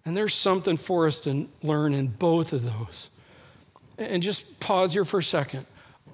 And 0.04 0.16
there's 0.16 0.34
something 0.34 0.76
for 0.76 1.06
us 1.06 1.20
to 1.20 1.48
learn 1.62 1.94
in 1.94 2.08
both 2.08 2.52
of 2.52 2.64
those. 2.64 3.10
And 3.98 4.22
just 4.22 4.58
pause 4.60 4.92
here 4.92 5.04
for 5.04 5.18
a 5.18 5.22
second. 5.22 5.66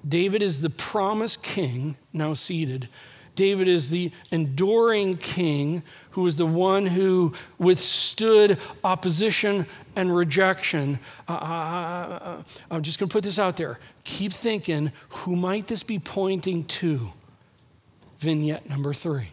David 0.06 0.42
is 0.42 0.60
the 0.60 0.70
promised 0.70 1.42
king, 1.42 1.96
now 2.12 2.34
seated. 2.34 2.88
David 3.36 3.68
is 3.68 3.90
the 3.90 4.10
enduring 4.32 5.18
king 5.18 5.82
who 6.10 6.26
is 6.26 6.36
the 6.36 6.46
one 6.46 6.86
who 6.86 7.34
withstood 7.58 8.58
opposition 8.82 9.66
and 9.94 10.14
rejection. 10.14 10.98
Uh, 11.28 11.32
uh, 11.32 11.36
uh, 11.36 12.18
uh 12.24 12.42
I'm 12.70 12.82
just 12.82 12.98
going 12.98 13.08
to 13.08 13.12
put 13.12 13.22
this 13.22 13.38
out 13.38 13.56
there. 13.56 13.78
Keep 14.02 14.32
thinking 14.32 14.90
who 15.10 15.36
might 15.36 15.68
this 15.68 15.84
be 15.84 15.98
pointing 15.98 16.64
to? 16.64 17.10
Vignette 18.18 18.68
number 18.68 18.94
three, 18.94 19.28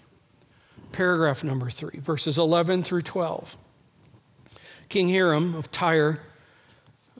paragraph 0.92 1.42
number 1.42 1.70
three, 1.70 2.00
verses 2.00 2.38
11 2.38 2.84
through 2.84 3.02
12. 3.02 3.58
King 4.90 5.08
Hiram 5.08 5.56
of 5.56 5.72
Tyre, 5.72 6.20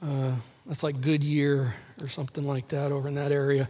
uh, 0.02 0.32
that's 0.66 0.82
like 0.82 1.00
Goodyear 1.00 1.74
or 2.02 2.08
something 2.08 2.46
like 2.46 2.68
that 2.68 2.92
over 2.92 3.08
in 3.08 3.14
that 3.14 3.32
area 3.32 3.66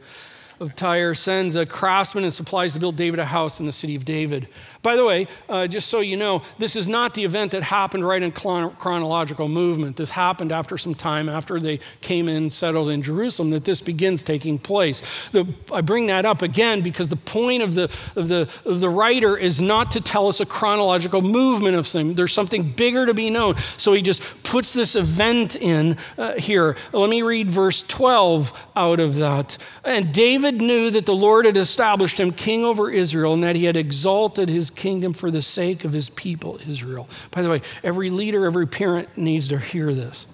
of 0.60 0.76
Tyre 0.76 1.14
sends 1.14 1.56
a 1.56 1.66
craftsman 1.66 2.24
and 2.24 2.32
supplies 2.32 2.72
to 2.74 2.80
build 2.80 2.96
David 2.96 3.18
a 3.18 3.24
house 3.24 3.60
in 3.60 3.66
the 3.66 3.72
city 3.72 3.94
of 3.94 4.04
David. 4.04 4.48
By 4.82 4.96
the 4.96 5.04
way, 5.04 5.26
uh, 5.48 5.66
just 5.66 5.88
so 5.88 6.00
you 6.00 6.16
know, 6.16 6.42
this 6.58 6.76
is 6.76 6.86
not 6.86 7.14
the 7.14 7.24
event 7.24 7.52
that 7.52 7.62
happened 7.62 8.06
right 8.06 8.22
in 8.22 8.30
chronological 8.32 9.48
movement. 9.48 9.96
This 9.96 10.10
happened 10.10 10.52
after 10.52 10.76
some 10.76 10.94
time, 10.94 11.28
after 11.28 11.58
they 11.58 11.80
came 12.02 12.28
in, 12.28 12.50
settled 12.50 12.90
in 12.90 13.02
Jerusalem, 13.02 13.50
that 13.50 13.64
this 13.64 13.80
begins 13.80 14.22
taking 14.22 14.58
place. 14.58 15.02
The, 15.32 15.46
I 15.72 15.80
bring 15.80 16.06
that 16.06 16.26
up 16.26 16.42
again 16.42 16.82
because 16.82 17.08
the 17.08 17.16
point 17.16 17.62
of 17.62 17.74
the, 17.74 17.84
of, 18.14 18.28
the, 18.28 18.48
of 18.66 18.80
the 18.80 18.90
writer 18.90 19.36
is 19.36 19.60
not 19.60 19.90
to 19.92 20.00
tell 20.00 20.28
us 20.28 20.40
a 20.40 20.46
chronological 20.46 21.22
movement 21.22 21.76
of 21.76 21.86
something. 21.86 22.14
There's 22.14 22.34
something 22.34 22.70
bigger 22.70 23.06
to 23.06 23.14
be 23.14 23.30
known. 23.30 23.56
So 23.78 23.94
he 23.94 24.02
just 24.02 24.22
puts 24.44 24.74
this 24.74 24.96
event 24.96 25.56
in 25.56 25.96
uh, 26.18 26.34
here. 26.34 26.76
Let 26.92 27.08
me 27.08 27.22
read 27.22 27.50
verse 27.50 27.82
12 27.82 28.52
out 28.76 29.00
of 29.00 29.14
that. 29.16 29.56
And 29.82 30.12
David 30.12 30.43
knew 30.52 30.90
that 30.90 31.06
the 31.06 31.14
Lord 31.14 31.46
had 31.46 31.56
established 31.56 32.20
him 32.20 32.30
king 32.30 32.64
over 32.64 32.90
Israel 32.90 33.34
and 33.34 33.42
that 33.42 33.56
he 33.56 33.64
had 33.64 33.76
exalted 33.76 34.48
his 34.48 34.70
kingdom 34.70 35.12
for 35.12 35.30
the 35.30 35.42
sake 35.42 35.84
of 35.84 35.92
his 35.92 36.10
people, 36.10 36.60
Israel. 36.66 37.08
By 37.30 37.42
the 37.42 37.50
way, 37.50 37.62
every 37.82 38.10
leader, 38.10 38.44
every 38.44 38.66
parent 38.66 39.16
needs 39.16 39.48
to 39.48 39.58
hear 39.58 39.94
this. 39.94 40.26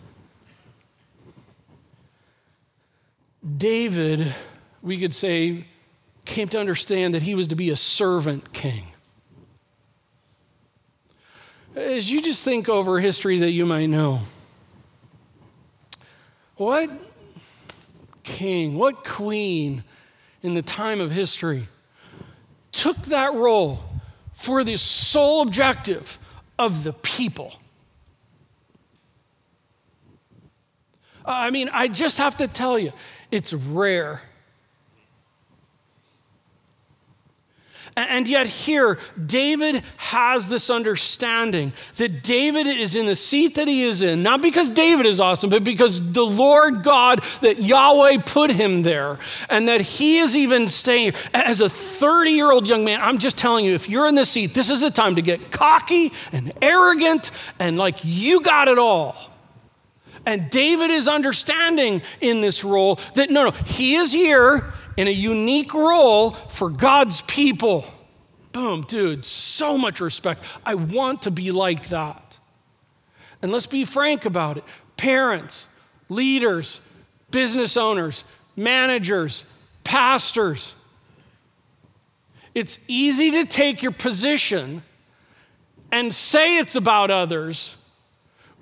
David, 3.56 4.34
we 4.82 4.98
could 4.98 5.14
say, 5.14 5.64
came 6.24 6.48
to 6.48 6.58
understand 6.58 7.14
that 7.14 7.22
he 7.22 7.34
was 7.34 7.48
to 7.48 7.56
be 7.56 7.70
a 7.70 7.76
servant 7.76 8.52
king. 8.52 8.84
As 11.74 12.10
you 12.10 12.20
just 12.20 12.42
think 12.42 12.68
over 12.68 13.00
history 13.00 13.38
that 13.38 13.50
you 13.50 13.64
might 13.64 13.86
know, 13.86 14.20
what 16.56 16.90
king, 18.22 18.76
what 18.76 19.04
queen 19.04 19.84
in 20.42 20.54
the 20.54 20.62
time 20.62 21.00
of 21.00 21.12
history 21.12 21.68
took 22.72 22.96
that 23.06 23.34
role 23.34 23.80
for 24.32 24.64
the 24.64 24.76
sole 24.76 25.42
objective 25.42 26.18
of 26.58 26.84
the 26.84 26.92
people. 26.92 27.54
I 31.24 31.50
mean, 31.50 31.68
I 31.72 31.88
just 31.88 32.18
have 32.18 32.38
to 32.38 32.48
tell 32.48 32.78
you, 32.78 32.92
it's 33.30 33.52
rare. 33.52 34.22
And 38.08 38.28
yet, 38.28 38.46
here, 38.46 38.98
David 39.24 39.82
has 39.96 40.48
this 40.48 40.70
understanding 40.70 41.72
that 41.96 42.22
David 42.22 42.66
is 42.66 42.96
in 42.96 43.06
the 43.06 43.16
seat 43.16 43.56
that 43.56 43.68
he 43.68 43.84
is 43.84 44.02
in, 44.02 44.22
not 44.22 44.42
because 44.42 44.70
David 44.70 45.06
is 45.06 45.20
awesome, 45.20 45.50
but 45.50 45.64
because 45.64 46.12
the 46.12 46.24
Lord 46.24 46.82
God, 46.82 47.22
that 47.42 47.60
Yahweh 47.60 48.18
put 48.26 48.50
him 48.50 48.82
there, 48.82 49.18
and 49.48 49.68
that 49.68 49.80
he 49.80 50.18
is 50.18 50.36
even 50.36 50.68
staying. 50.68 51.12
As 51.34 51.60
a 51.60 51.68
30 51.68 52.30
year 52.30 52.50
old 52.50 52.66
young 52.66 52.84
man, 52.84 53.00
I'm 53.00 53.18
just 53.18 53.38
telling 53.38 53.64
you, 53.64 53.74
if 53.74 53.88
you're 53.88 54.08
in 54.08 54.14
this 54.14 54.30
seat, 54.30 54.54
this 54.54 54.70
is 54.70 54.80
the 54.80 54.90
time 54.90 55.16
to 55.16 55.22
get 55.22 55.50
cocky 55.50 56.12
and 56.32 56.52
arrogant 56.62 57.30
and 57.58 57.76
like 57.78 57.98
you 58.02 58.42
got 58.42 58.68
it 58.68 58.78
all. 58.78 59.16
And 60.26 60.50
David 60.50 60.90
is 60.90 61.08
understanding 61.08 62.02
in 62.20 62.40
this 62.40 62.62
role 62.62 62.98
that 63.14 63.30
no, 63.30 63.44
no, 63.44 63.50
he 63.50 63.94
is 63.94 64.12
here 64.12 64.72
in 64.96 65.08
a 65.08 65.12
unique 65.12 65.74
role 65.74 66.32
for 66.32 66.70
God's 66.70 67.20
people. 67.22 67.84
Boom, 68.52 68.82
dude, 68.82 69.24
so 69.24 69.78
much 69.78 70.00
respect. 70.00 70.44
I 70.64 70.74
want 70.74 71.22
to 71.22 71.30
be 71.30 71.52
like 71.52 71.88
that. 71.88 72.38
And 73.42 73.52
let's 73.52 73.66
be 73.66 73.84
frank 73.84 74.24
about 74.24 74.58
it 74.58 74.64
parents, 74.96 75.66
leaders, 76.08 76.80
business 77.30 77.76
owners, 77.76 78.24
managers, 78.56 79.44
pastors. 79.82 80.74
It's 82.54 82.78
easy 82.88 83.30
to 83.30 83.44
take 83.46 83.82
your 83.82 83.92
position 83.92 84.82
and 85.90 86.14
say 86.14 86.58
it's 86.58 86.76
about 86.76 87.10
others 87.10 87.76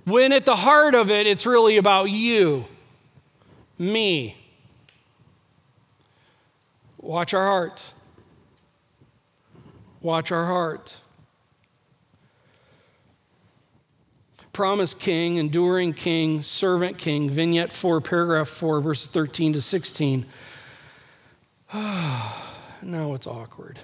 when 0.08 0.32
at 0.32 0.46
the 0.46 0.56
heart 0.56 0.94
of 0.94 1.10
it, 1.10 1.26
it's 1.26 1.44
really 1.44 1.76
about 1.76 2.04
you, 2.04 2.64
me. 3.78 4.37
Watch 7.08 7.32
our 7.32 7.46
hearts. 7.46 7.94
Watch 10.02 10.30
our 10.30 10.44
hearts. 10.44 11.00
Promise 14.52 14.92
king, 14.92 15.38
enduring 15.38 15.94
king, 15.94 16.42
servant 16.42 16.98
king, 16.98 17.30
vignette 17.30 17.72
4, 17.72 18.02
paragraph 18.02 18.48
4, 18.48 18.82
verses 18.82 19.08
13 19.08 19.54
to 19.54 19.62
16. 19.62 20.26
now 21.72 22.34
it's 22.82 23.26
awkward. 23.26 23.78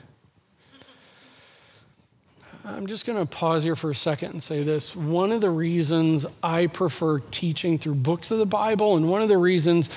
I'm 2.62 2.86
just 2.86 3.06
going 3.06 3.18
to 3.18 3.24
pause 3.24 3.64
here 3.64 3.76
for 3.76 3.90
a 3.90 3.94
second 3.94 4.32
and 4.32 4.42
say 4.42 4.62
this. 4.62 4.94
One 4.94 5.32
of 5.32 5.40
the 5.40 5.48
reasons 5.48 6.26
I 6.42 6.66
prefer 6.66 7.20
teaching 7.20 7.78
through 7.78 7.94
books 7.94 8.30
of 8.30 8.36
the 8.38 8.44
Bible, 8.44 8.98
and 8.98 9.08
one 9.08 9.22
of 9.22 9.30
the 9.30 9.38
reasons 9.38 9.88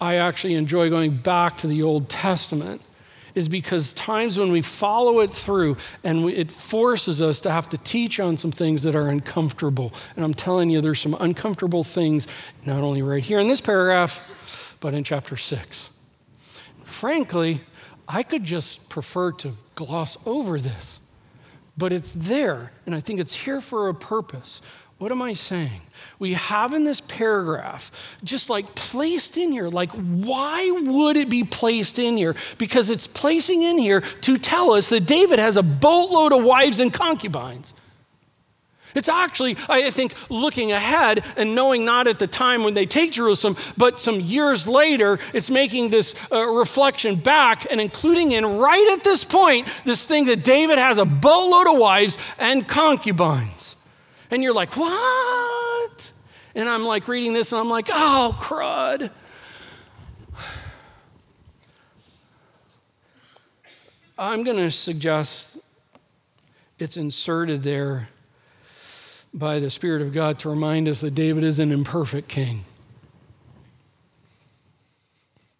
I 0.00 0.16
actually 0.16 0.54
enjoy 0.54 0.90
going 0.90 1.16
back 1.16 1.58
to 1.58 1.66
the 1.66 1.82
Old 1.82 2.08
Testament 2.08 2.82
is 3.34 3.48
because 3.48 3.92
times 3.92 4.38
when 4.38 4.50
we 4.50 4.62
follow 4.62 5.20
it 5.20 5.30
through 5.30 5.76
and 6.02 6.24
we, 6.24 6.34
it 6.34 6.50
forces 6.50 7.22
us 7.22 7.40
to 7.40 7.50
have 7.50 7.68
to 7.70 7.78
teach 7.78 8.18
on 8.18 8.36
some 8.36 8.50
things 8.50 8.82
that 8.82 8.96
are 8.96 9.08
uncomfortable. 9.08 9.92
And 10.16 10.24
I'm 10.24 10.34
telling 10.34 10.70
you, 10.70 10.80
there's 10.80 11.00
some 11.00 11.16
uncomfortable 11.20 11.84
things, 11.84 12.26
not 12.64 12.82
only 12.82 13.02
right 13.02 13.22
here 13.22 13.38
in 13.38 13.46
this 13.46 13.60
paragraph, 13.60 14.76
but 14.80 14.94
in 14.94 15.04
chapter 15.04 15.36
six. 15.36 15.90
Frankly, 16.84 17.60
I 18.08 18.22
could 18.24 18.44
just 18.44 18.88
prefer 18.88 19.30
to 19.32 19.52
gloss 19.76 20.16
over 20.24 20.58
this. 20.58 20.98
but 21.78 21.92
it's 21.92 22.12
there, 22.12 22.72
and 22.84 22.94
I 22.94 23.00
think 23.00 23.20
it's 23.20 23.34
here 23.34 23.60
for 23.60 23.88
a 23.88 23.94
purpose. 23.94 24.60
What 24.98 25.12
am 25.12 25.22
I 25.22 25.34
saying? 25.34 25.80
We 26.18 26.32
have 26.32 26.72
in 26.74 26.82
this 26.82 27.00
paragraph 27.00 27.92
just 28.24 28.50
like 28.50 28.74
placed 28.74 29.36
in 29.36 29.52
here. 29.52 29.68
Like, 29.68 29.92
why 29.92 30.70
would 30.84 31.16
it 31.16 31.30
be 31.30 31.44
placed 31.44 32.00
in 32.00 32.16
here? 32.16 32.34
Because 32.58 32.90
it's 32.90 33.06
placing 33.06 33.62
in 33.62 33.78
here 33.78 34.00
to 34.00 34.36
tell 34.38 34.72
us 34.72 34.88
that 34.88 35.06
David 35.06 35.38
has 35.38 35.56
a 35.56 35.62
boatload 35.62 36.32
of 36.32 36.42
wives 36.42 36.80
and 36.80 36.92
concubines. 36.92 37.74
It's 38.94 39.08
actually, 39.08 39.56
I 39.68 39.90
think, 39.90 40.14
looking 40.28 40.72
ahead 40.72 41.22
and 41.36 41.54
knowing 41.54 41.84
not 41.84 42.08
at 42.08 42.18
the 42.18 42.26
time 42.26 42.64
when 42.64 42.74
they 42.74 42.86
take 42.86 43.12
Jerusalem, 43.12 43.56
but 43.76 44.00
some 44.00 44.18
years 44.18 44.66
later, 44.66 45.20
it's 45.32 45.50
making 45.50 45.90
this 45.90 46.16
uh, 46.32 46.44
reflection 46.44 47.14
back 47.14 47.70
and 47.70 47.80
including 47.80 48.32
in 48.32 48.58
right 48.58 48.96
at 48.98 49.04
this 49.04 49.24
point 49.24 49.68
this 49.84 50.04
thing 50.04 50.26
that 50.26 50.42
David 50.42 50.78
has 50.78 50.98
a 50.98 51.04
boatload 51.04 51.68
of 51.68 51.78
wives 51.78 52.18
and 52.40 52.66
concubines. 52.66 53.57
And 54.30 54.42
you're 54.42 54.52
like, 54.52 54.76
what? 54.76 56.12
And 56.54 56.68
I'm 56.68 56.84
like 56.84 57.08
reading 57.08 57.32
this 57.32 57.52
and 57.52 57.60
I'm 57.60 57.70
like, 57.70 57.88
oh, 57.90 58.36
crud. 58.38 59.10
I'm 64.18 64.42
going 64.42 64.56
to 64.56 64.70
suggest 64.70 65.58
it's 66.78 66.96
inserted 66.96 67.62
there 67.62 68.08
by 69.32 69.60
the 69.60 69.70
Spirit 69.70 70.02
of 70.02 70.12
God 70.12 70.38
to 70.40 70.50
remind 70.50 70.88
us 70.88 71.00
that 71.00 71.14
David 71.14 71.44
is 71.44 71.58
an 71.60 71.70
imperfect 71.70 72.28
king. 72.28 72.64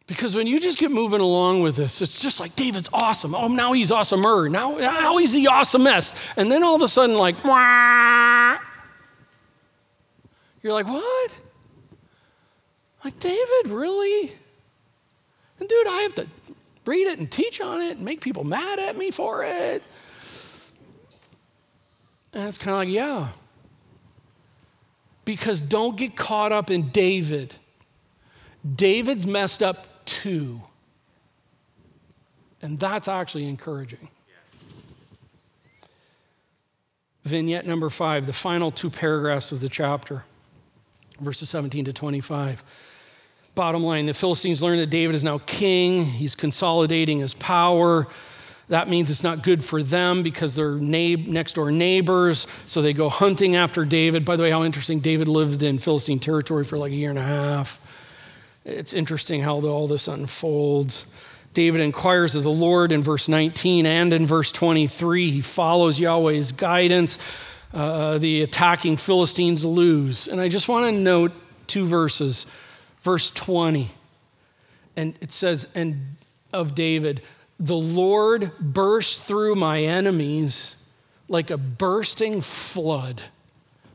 Because 0.09 0.35
when 0.35 0.47
you 0.47 0.59
just 0.59 0.79
get 0.79 0.91
moving 0.91 1.21
along 1.21 1.61
with 1.61 1.77
this, 1.77 2.01
it's 2.01 2.21
just 2.21 2.41
like 2.41 2.57
David's 2.57 2.89
awesome. 2.93 3.35
Oh, 3.35 3.47
now 3.47 3.75
he's 3.75 3.91
awesomer. 3.91 4.51
Now, 4.51 4.79
now 4.79 5.19
he's 5.19 5.33
the 5.33 5.45
awesomest. 5.45 6.33
And 6.37 6.51
then 6.51 6.65
all 6.65 6.75
of 6.75 6.83
a 6.83 6.89
sudden, 6.89 7.17
like, 7.17 7.45
Wah! 7.45 8.38
You're 10.63 10.73
like, 10.73 10.89
what? 10.89 11.31
Like, 13.05 13.19
David, 13.21 13.69
really? 13.69 14.33
And 15.61 15.69
dude, 15.69 15.87
I 15.87 16.01
have 16.03 16.15
to 16.17 16.27
read 16.85 17.07
it 17.07 17.19
and 17.19 17.31
teach 17.31 17.61
on 17.61 17.81
it 17.81 17.97
and 17.97 18.05
make 18.05 18.21
people 18.21 18.45
mad 18.45 18.79
at 18.79 18.97
me 18.97 19.11
for 19.11 19.45
it. 19.45 19.83
And 22.33 22.49
it's 22.49 22.59
kind 22.59 22.73
of 22.73 22.79
like, 22.79 22.89
yeah, 22.89 23.29
because 25.25 25.61
don't 25.61 25.97
get 25.97 26.17
caught 26.17 26.53
up 26.53 26.71
in 26.71 26.89
David. 26.89 27.55
David's 28.75 29.27
messed 29.27 29.63
up 29.63 30.05
too. 30.05 30.61
And 32.63 32.79
that's 32.81 33.09
actually 33.09 33.47
encouraging. 33.47 34.09
Vignette 37.25 37.67
number 37.67 37.91
five, 37.91 38.27
the 38.27 38.33
final 38.33 38.71
two 38.71 38.89
paragraphs 38.89 39.53
of 39.53 39.61
the 39.61 39.69
chapter, 39.69 40.25
verses 41.21 41.51
17 41.51 41.87
to 41.87 41.93
25. 41.93 42.63
Bottom 43.55 43.83
line 43.83 44.07
the 44.07 44.15
Philistines 44.15 44.63
learn 44.63 44.79
that 44.79 44.91
David 44.91 45.17
is 45.17 45.25
now 45.25 45.39
king, 45.39 46.05
he's 46.05 46.35
consolidating 46.35 47.19
his 47.21 47.35
power. 47.35 48.07
That 48.69 48.89
means 48.89 49.11
it's 49.11 49.23
not 49.23 49.43
good 49.43 49.65
for 49.65 49.83
them 49.83 50.23
because 50.23 50.55
they're 50.55 50.77
next 50.77 51.55
door 51.55 51.71
neighbors. 51.71 52.47
So 52.67 52.83
they 52.83 52.93
go 52.93 53.09
hunting 53.09 53.57
after 53.57 53.87
David. 53.87 54.27
By 54.27 54.37
the 54.37 54.43
way, 54.43 54.51
how 54.51 54.63
interesting. 54.63 55.01
David 55.01 55.27
lived 55.27 55.63
in 55.63 55.79
Philistine 55.79 56.19
territory 56.19 56.65
for 56.65 56.77
like 56.77 56.93
a 56.93 56.95
year 56.95 57.09
and 57.09 57.19
a 57.19 57.23
half. 57.23 57.81
It's 58.67 58.93
interesting 58.93 59.41
how 59.41 59.63
all 59.63 59.89
this 59.89 60.07
unfolds. 60.07 61.11
David 61.55 61.81
inquires 61.81 62.35
of 62.35 62.43
the 62.43 62.51
Lord 62.51 62.93
in 62.93 63.03
verse 63.03 63.27
19 63.27 63.87
and 63.87 64.13
in 64.13 64.27
verse 64.27 64.53
23. 64.53 65.31
He 65.31 65.41
follows 65.41 65.99
Yahweh's 65.99 66.53
guidance. 66.53 67.19
Uh, 67.73 68.19
the 68.19 68.43
attacking 68.43 68.97
Philistines 68.97 69.65
lose. 69.65 70.27
And 70.27 70.41
I 70.41 70.49
just 70.49 70.69
want 70.69 70.87
to 70.87 70.93
note 70.93 71.33
two 71.67 71.85
verses. 71.85 72.47
Verse 73.03 73.31
20. 73.31 73.91
And 74.97 75.15
it 75.21 75.31
says, 75.31 75.67
and 75.75 76.17
of 76.53 76.75
David, 76.75 77.23
the 77.61 77.77
Lord 77.77 78.53
burst 78.59 79.25
through 79.25 79.55
my 79.55 79.81
enemies 79.81 80.83
like 81.29 81.51
a 81.51 81.59
bursting 81.59 82.41
flood. 82.41 83.23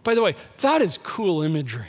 By 0.03 0.15
the 0.15 0.21
way, 0.21 0.35
that 0.61 0.81
is 0.81 0.97
cool 0.97 1.41
imagery. 1.41 1.87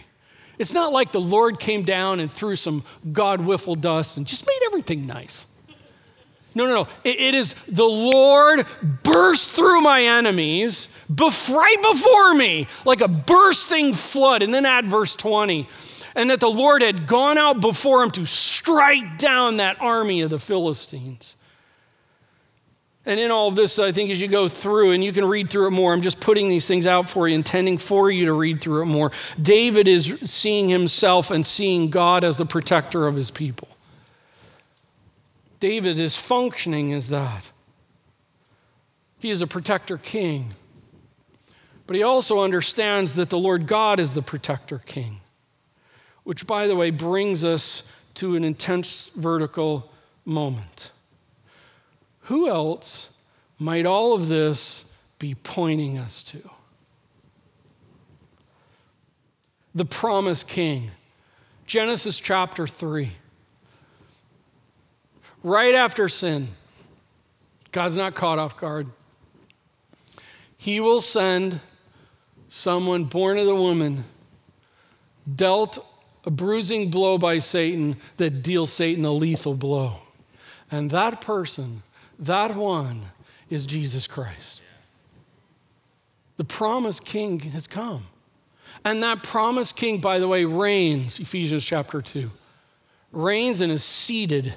It's 0.58 0.72
not 0.72 0.92
like 0.92 1.12
the 1.12 1.20
Lord 1.20 1.58
came 1.58 1.82
down 1.82 2.20
and 2.20 2.30
threw 2.30 2.56
some 2.56 2.84
God 3.12 3.40
wiffle 3.40 3.80
dust 3.80 4.16
and 4.16 4.26
just 4.26 4.46
made 4.46 4.60
everything 4.66 5.06
nice. 5.06 5.46
No, 6.54 6.66
no, 6.66 6.74
no. 6.74 6.88
it, 7.02 7.18
it 7.18 7.34
is 7.34 7.54
the 7.66 7.84
Lord 7.84 8.66
burst 9.02 9.50
through 9.50 9.80
my 9.80 10.02
enemies 10.02 10.88
right 11.08 11.82
before 11.82 12.34
me 12.34 12.66
like 12.84 13.00
a 13.00 13.08
bursting 13.08 13.94
flood. 13.94 14.42
And 14.42 14.52
then 14.52 14.66
add 14.66 14.88
verse 14.88 15.16
20. 15.16 15.68
And 16.14 16.30
that 16.30 16.40
the 16.40 16.50
Lord 16.50 16.82
had 16.82 17.06
gone 17.06 17.38
out 17.38 17.60
before 17.60 18.02
him 18.02 18.10
to 18.12 18.24
strike 18.24 19.18
down 19.18 19.56
that 19.56 19.80
army 19.80 20.20
of 20.20 20.30
the 20.30 20.38
Philistines. 20.38 21.34
And 23.06 23.20
in 23.20 23.30
all 23.30 23.50
this, 23.50 23.78
I 23.78 23.92
think 23.92 24.10
as 24.10 24.20
you 24.20 24.28
go 24.28 24.48
through, 24.48 24.92
and 24.92 25.04
you 25.04 25.12
can 25.12 25.26
read 25.26 25.50
through 25.50 25.66
it 25.66 25.72
more, 25.72 25.92
I'm 25.92 26.00
just 26.00 26.20
putting 26.20 26.48
these 26.48 26.66
things 26.66 26.86
out 26.86 27.06
for 27.08 27.28
you, 27.28 27.34
intending 27.34 27.76
for 27.76 28.10
you 28.10 28.26
to 28.26 28.32
read 28.32 28.62
through 28.62 28.82
it 28.82 28.86
more. 28.86 29.12
David 29.40 29.88
is 29.88 30.20
seeing 30.24 30.70
himself 30.70 31.30
and 31.30 31.44
seeing 31.44 31.90
God 31.90 32.24
as 32.24 32.38
the 32.38 32.46
protector 32.46 33.06
of 33.06 33.14
his 33.14 33.30
people. 33.30 33.68
David 35.64 35.98
is 35.98 36.14
functioning 36.14 36.92
as 36.92 37.08
that. 37.08 37.50
He 39.18 39.30
is 39.30 39.40
a 39.40 39.46
protector 39.46 39.96
king. 39.96 40.50
But 41.86 41.96
he 41.96 42.02
also 42.02 42.40
understands 42.40 43.14
that 43.14 43.30
the 43.30 43.38
Lord 43.38 43.66
God 43.66 43.98
is 43.98 44.12
the 44.12 44.20
protector 44.20 44.82
king, 44.84 45.22
which, 46.22 46.46
by 46.46 46.66
the 46.66 46.76
way, 46.76 46.90
brings 46.90 47.46
us 47.46 47.82
to 48.16 48.36
an 48.36 48.44
intense 48.44 49.08
vertical 49.16 49.90
moment. 50.26 50.90
Who 52.24 52.46
else 52.46 53.14
might 53.58 53.86
all 53.86 54.12
of 54.12 54.28
this 54.28 54.84
be 55.18 55.34
pointing 55.34 55.96
us 55.96 56.22
to? 56.24 56.42
The 59.74 59.86
promised 59.86 60.46
king. 60.46 60.90
Genesis 61.66 62.20
chapter 62.20 62.66
3. 62.66 63.12
Right 65.44 65.74
after 65.74 66.08
sin, 66.08 66.48
God's 67.70 67.96
not 67.96 68.14
caught 68.14 68.40
off 68.40 68.56
guard. 68.56 68.88
He 70.56 70.80
will 70.80 71.02
send 71.02 71.60
someone 72.48 73.04
born 73.04 73.38
of 73.38 73.46
the 73.46 73.54
woman, 73.54 74.04
dealt 75.32 75.86
a 76.24 76.30
bruising 76.30 76.90
blow 76.90 77.18
by 77.18 77.38
Satan 77.38 77.96
that 78.16 78.42
deals 78.42 78.72
Satan 78.72 79.04
a 79.04 79.12
lethal 79.12 79.54
blow. 79.54 80.00
And 80.70 80.90
that 80.90 81.20
person 81.20 81.82
that 82.18 82.56
one 82.56 83.02
is 83.50 83.66
Jesus 83.66 84.06
Christ. 84.06 84.62
The 86.36 86.44
promised 86.44 87.04
king 87.04 87.38
has 87.40 87.66
come. 87.66 88.06
And 88.84 89.02
that 89.02 89.22
promised 89.22 89.76
king, 89.76 90.00
by 90.00 90.18
the 90.18 90.28
way, 90.28 90.44
reigns, 90.44 91.18
Ephesians 91.18 91.64
chapter 91.64 92.02
2, 92.02 92.30
reigns 93.12 93.60
and 93.60 93.70
is 93.70 93.84
seated. 93.84 94.54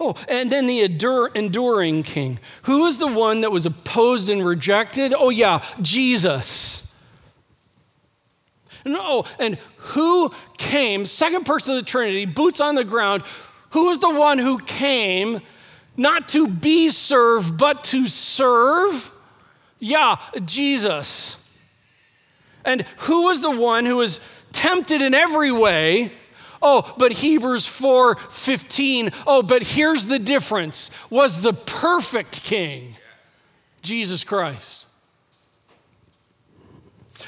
Oh, 0.00 0.14
and 0.28 0.50
then 0.50 0.66
the 0.66 0.82
endure, 0.82 1.30
enduring 1.34 2.02
king. 2.02 2.38
Who 2.62 2.86
is 2.86 2.98
the 2.98 3.06
one 3.06 3.40
that 3.42 3.52
was 3.52 3.66
opposed 3.66 4.28
and 4.28 4.44
rejected? 4.44 5.14
Oh, 5.16 5.30
yeah, 5.30 5.64
Jesus. 5.80 6.94
No, 8.84 9.00
oh, 9.02 9.24
and 9.38 9.58
who 9.78 10.32
came, 10.58 11.06
second 11.06 11.44
person 11.44 11.74
of 11.74 11.84
the 11.84 11.90
Trinity, 11.90 12.24
boots 12.24 12.60
on 12.60 12.76
the 12.76 12.84
ground, 12.84 13.24
who 13.70 13.86
was 13.86 13.98
the 13.98 14.14
one 14.14 14.38
who 14.38 14.58
came 14.58 15.40
not 15.96 16.28
to 16.30 16.48
be 16.48 16.90
served, 16.90 17.58
but 17.58 17.82
to 17.84 18.08
serve? 18.08 19.10
Yeah, 19.78 20.16
Jesus. 20.44 21.42
And 22.64 22.82
who 22.98 23.24
was 23.24 23.40
the 23.40 23.50
one 23.50 23.84
who 23.84 23.96
was 23.96 24.20
tempted 24.52 25.02
in 25.02 25.14
every 25.14 25.52
way? 25.52 26.12
Oh, 26.68 26.94
but 26.98 27.12
Hebrews 27.12 27.64
4 27.68 28.16
15. 28.16 29.10
Oh, 29.24 29.40
but 29.40 29.62
here's 29.62 30.06
the 30.06 30.18
difference 30.18 30.90
was 31.10 31.42
the 31.42 31.52
perfect 31.52 32.42
king, 32.42 32.96
Jesus 33.82 34.24
Christ. 34.24 34.86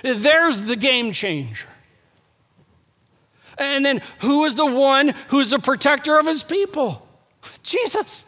There's 0.02 0.62
the 0.62 0.74
game 0.74 1.12
changer. 1.12 1.68
And 3.56 3.86
then 3.86 4.02
who 4.18 4.44
is 4.44 4.56
the 4.56 4.66
one 4.66 5.14
who's 5.28 5.52
a 5.52 5.60
protector 5.60 6.18
of 6.18 6.26
his 6.26 6.42
people? 6.42 7.06
Jesus. 7.62 8.24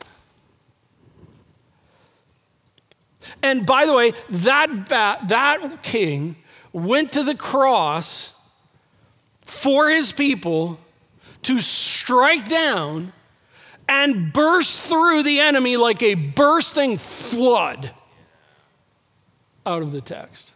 And 3.42 3.66
by 3.66 3.84
the 3.84 3.94
way, 3.94 4.12
that, 4.28 4.88
ba- 4.88 5.26
that 5.26 5.82
king 5.82 6.36
went 6.72 7.10
to 7.12 7.24
the 7.24 7.34
cross 7.34 8.32
for 9.42 9.90
his 9.90 10.12
people 10.12 10.78
to 11.42 11.60
strike 11.60 12.48
down 12.48 13.12
and 13.88 14.32
burst 14.32 14.86
through 14.86 15.22
the 15.22 15.40
enemy 15.40 15.76
like 15.76 16.02
a 16.02 16.14
bursting 16.14 16.96
flood. 16.96 17.92
out 19.66 19.82
of 19.82 19.92
the 19.92 20.00
text. 20.00 20.54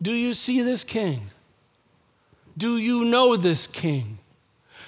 Do 0.00 0.12
you 0.12 0.34
see 0.34 0.60
this 0.60 0.84
king? 0.84 1.30
Do 2.58 2.76
you 2.76 3.04
know 3.04 3.36
this 3.36 3.66
king? 3.66 4.18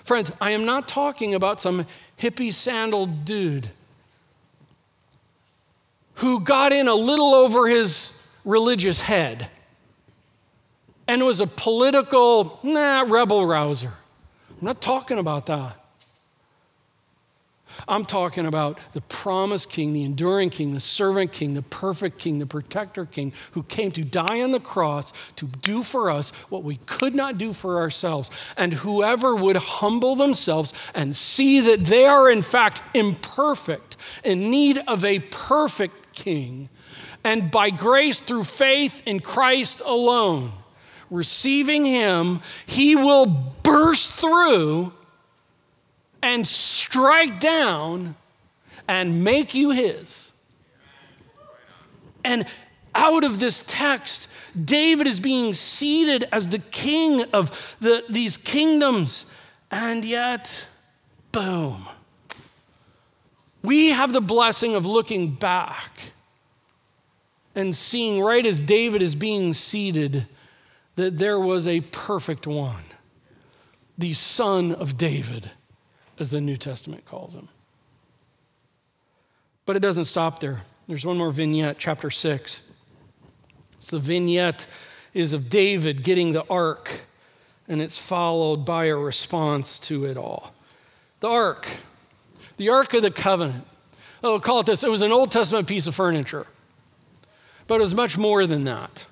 Friends, 0.02 0.30
I 0.40 0.50
am 0.50 0.66
not 0.66 0.86
talking 0.86 1.34
about 1.34 1.62
some 1.62 1.86
hippie 2.20 2.52
sandaled 2.52 3.24
dude 3.24 3.70
who 6.16 6.40
got 6.40 6.72
in 6.72 6.88
a 6.88 6.94
little 6.94 7.34
over 7.34 7.68
his 7.68 8.20
religious 8.44 9.00
head 9.00 9.48
and 11.06 11.24
was 11.24 11.40
a 11.40 11.46
political, 11.46 12.58
nah, 12.62 13.04
rebel 13.06 13.46
rouser. 13.46 13.92
I'm 14.50 14.66
not 14.66 14.80
talking 14.80 15.18
about 15.18 15.46
that. 15.46 15.76
I'm 17.88 18.04
talking 18.04 18.46
about 18.46 18.78
the 18.92 19.00
promised 19.02 19.68
king, 19.68 19.92
the 19.92 20.04
enduring 20.04 20.50
king, 20.50 20.74
the 20.74 20.80
servant 20.80 21.32
king, 21.32 21.54
the 21.54 21.62
perfect 21.62 22.18
king, 22.18 22.38
the 22.38 22.46
protector 22.46 23.04
king, 23.04 23.32
who 23.52 23.62
came 23.64 23.90
to 23.92 24.04
die 24.04 24.40
on 24.42 24.52
the 24.52 24.60
cross 24.60 25.12
to 25.36 25.46
do 25.46 25.82
for 25.82 26.10
us 26.10 26.30
what 26.48 26.62
we 26.62 26.76
could 26.86 27.14
not 27.14 27.36
do 27.36 27.52
for 27.52 27.78
ourselves. 27.78 28.30
And 28.56 28.72
whoever 28.72 29.34
would 29.34 29.56
humble 29.56 30.14
themselves 30.14 30.72
and 30.94 31.14
see 31.14 31.60
that 31.60 31.86
they 31.86 32.04
are, 32.04 32.30
in 32.30 32.42
fact, 32.42 32.82
imperfect, 32.94 33.96
in 34.22 34.50
need 34.50 34.78
of 34.86 35.04
a 35.04 35.18
perfect 35.18 36.14
king, 36.14 36.68
and 37.24 37.50
by 37.50 37.70
grace 37.70 38.20
through 38.20 38.44
faith 38.44 39.02
in 39.04 39.20
Christ 39.20 39.82
alone, 39.84 40.52
receiving 41.10 41.84
him, 41.84 42.40
he 42.66 42.96
will 42.96 43.26
burst 43.26 44.12
through 44.12 44.92
and 46.22 46.46
strike 46.46 47.40
down 47.40 48.16
and 48.88 49.22
make 49.24 49.54
you 49.54 49.70
his. 49.70 50.30
And 52.24 52.46
out 52.94 53.24
of 53.24 53.40
this 53.40 53.62
text, 53.66 54.28
David 54.62 55.06
is 55.06 55.20
being 55.20 55.52
seated 55.52 56.26
as 56.32 56.48
the 56.48 56.58
king 56.58 57.24
of 57.32 57.76
the, 57.80 58.04
these 58.08 58.36
kingdoms. 58.36 59.26
And 59.70 60.04
yet, 60.04 60.66
boom. 61.32 61.86
We 63.62 63.90
have 63.90 64.12
the 64.12 64.20
blessing 64.20 64.74
of 64.74 64.86
looking 64.86 65.32
back 65.32 65.90
and 67.54 67.74
seeing 67.74 68.20
right 68.20 68.44
as 68.44 68.62
David 68.62 69.02
is 69.02 69.14
being 69.14 69.54
seated 69.54 70.26
that 70.96 71.18
there 71.18 71.38
was 71.38 71.66
a 71.66 71.80
perfect 71.80 72.46
one, 72.46 72.84
the 73.98 74.12
son 74.14 74.72
of 74.72 74.96
David 74.96 75.50
as 76.18 76.30
the 76.30 76.40
New 76.40 76.56
Testament 76.56 77.04
calls 77.04 77.34
him. 77.34 77.48
But 79.66 79.76
it 79.76 79.80
doesn't 79.80 80.04
stop 80.04 80.40
there. 80.40 80.62
There's 80.86 81.06
one 81.06 81.18
more 81.18 81.30
vignette, 81.30 81.78
chapter 81.78 82.10
6. 82.10 82.60
It's 83.78 83.90
the 83.90 83.98
vignette 83.98 84.66
is 85.14 85.32
of 85.32 85.48
David 85.48 86.02
getting 86.02 86.32
the 86.32 86.44
ark, 86.50 87.02
and 87.68 87.80
it's 87.80 87.98
followed 87.98 88.64
by 88.64 88.86
a 88.86 88.96
response 88.96 89.78
to 89.80 90.04
it 90.04 90.16
all. 90.16 90.52
The 91.20 91.28
ark, 91.28 91.68
the 92.56 92.68
ark 92.68 92.92
of 92.94 93.02
the 93.02 93.10
covenant. 93.10 93.66
Oh, 94.22 94.38
call 94.38 94.60
it 94.60 94.66
this. 94.66 94.82
It 94.82 94.90
was 94.90 95.02
an 95.02 95.12
Old 95.12 95.32
Testament 95.32 95.68
piece 95.68 95.86
of 95.86 95.94
furniture, 95.94 96.46
but 97.66 97.76
it 97.76 97.80
was 97.80 97.94
much 97.94 98.18
more 98.18 98.46
than 98.46 98.64
that. 98.64 99.06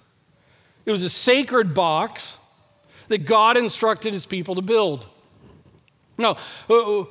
It 0.85 0.91
was 0.91 1.03
a 1.03 1.09
sacred 1.09 1.75
box 1.75 2.39
that 3.09 3.27
God 3.27 3.57
instructed 3.57 4.13
his 4.13 4.27
people 4.27 4.55
to 4.55 4.63
build. 4.63 5.07
No, 6.19 6.37
uh, 6.69 7.01
uh, 7.01 7.05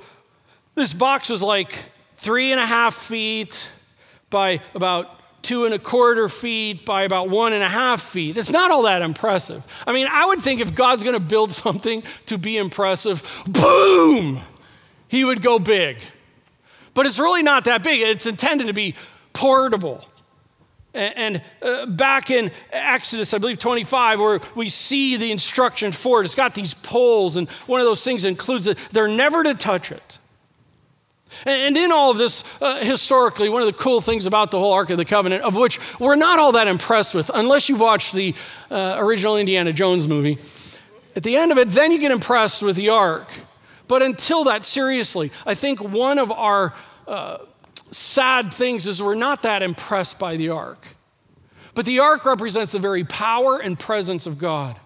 this 0.75 0.93
box 0.93 1.29
was 1.29 1.41
like 1.41 1.77
three 2.15 2.51
and 2.51 2.59
a 2.59 2.65
half 2.65 2.95
feet 2.95 3.69
by 4.29 4.61
about 4.75 5.21
two 5.41 5.65
and 5.65 5.73
a 5.73 5.79
quarter 5.79 6.29
feet 6.29 6.85
by 6.85 7.03
about 7.03 7.29
one 7.29 7.53
and 7.53 7.63
a 7.63 7.69
half 7.69 8.01
feet. 8.01 8.37
It's 8.37 8.51
not 8.51 8.71
all 8.71 8.83
that 8.83 9.01
impressive. 9.01 9.65
I 9.87 9.93
mean, 9.93 10.07
I 10.09 10.25
would 10.27 10.41
think 10.41 10.61
if 10.61 10.75
God's 10.75 11.03
going 11.03 11.15
to 11.15 11.19
build 11.19 11.51
something 11.63 12.03
to 12.27 12.37
be 12.37 12.57
impressive, 12.57 13.43
boom, 13.47 14.39
he 15.07 15.23
would 15.23 15.41
go 15.41 15.59
big. 15.59 15.97
But 16.93 17.05
it's 17.05 17.19
really 17.19 17.43
not 17.43 17.65
that 17.65 17.83
big. 17.83 18.01
It's 18.01 18.25
intended 18.25 18.67
to 18.67 18.73
be 18.73 18.95
portable. 19.33 20.03
And 20.93 21.41
uh, 21.61 21.85
back 21.85 22.29
in 22.29 22.51
Exodus, 22.71 23.33
I 23.33 23.37
believe 23.37 23.59
25, 23.59 24.19
where 24.19 24.39
we 24.55 24.67
see 24.67 25.15
the 25.15 25.31
instructions 25.31 25.95
for 25.95 26.21
it, 26.21 26.25
it's 26.25 26.35
got 26.35 26.53
these 26.53 26.73
poles, 26.73 27.37
and 27.37 27.49
one 27.65 27.79
of 27.79 27.85
those 27.85 28.03
things 28.03 28.25
includes 28.25 28.65
that 28.65 28.77
they're 28.91 29.07
never 29.07 29.43
to 29.43 29.53
touch 29.53 29.91
it. 29.91 30.17
And 31.45 31.77
in 31.77 31.93
all 31.93 32.11
of 32.11 32.17
this, 32.17 32.43
uh, 32.61 32.83
historically, 32.83 33.47
one 33.47 33.61
of 33.61 33.65
the 33.65 33.73
cool 33.73 34.01
things 34.01 34.25
about 34.25 34.51
the 34.51 34.59
whole 34.59 34.73
Ark 34.73 34.89
of 34.89 34.97
the 34.97 35.05
Covenant, 35.05 35.43
of 35.43 35.55
which 35.55 35.79
we're 35.97 36.15
not 36.15 36.39
all 36.39 36.51
that 36.51 36.67
impressed 36.67 37.15
with, 37.15 37.31
unless 37.33 37.69
you've 37.69 37.79
watched 37.79 38.13
the 38.13 38.35
uh, 38.69 38.97
original 38.99 39.37
Indiana 39.37 39.71
Jones 39.71 40.09
movie, 40.09 40.37
at 41.15 41.23
the 41.23 41.37
end 41.37 41.51
of 41.53 41.57
it, 41.57 41.71
then 41.71 41.91
you 41.91 41.99
get 41.99 42.11
impressed 42.11 42.61
with 42.61 42.75
the 42.75 42.89
Ark. 42.89 43.29
But 43.87 44.01
until 44.01 44.43
that, 44.45 44.65
seriously, 44.65 45.31
I 45.45 45.53
think 45.53 45.81
one 45.81 46.17
of 46.19 46.31
our 46.31 46.73
uh, 47.07 47.39
sad 47.91 48.53
things 48.53 48.87
is 48.87 49.01
we're 49.01 49.15
not 49.15 49.43
that 49.43 49.61
impressed 49.61 50.17
by 50.17 50.37
the 50.37 50.49
ark. 50.49 50.87
But 51.73 51.85
the 51.85 51.99
ark 51.99 52.25
represents 52.25 52.71
the 52.71 52.79
very 52.79 53.03
power 53.03 53.57
and 53.59 53.77
presence 53.79 54.25
of 54.25 54.37
God. 54.37 54.77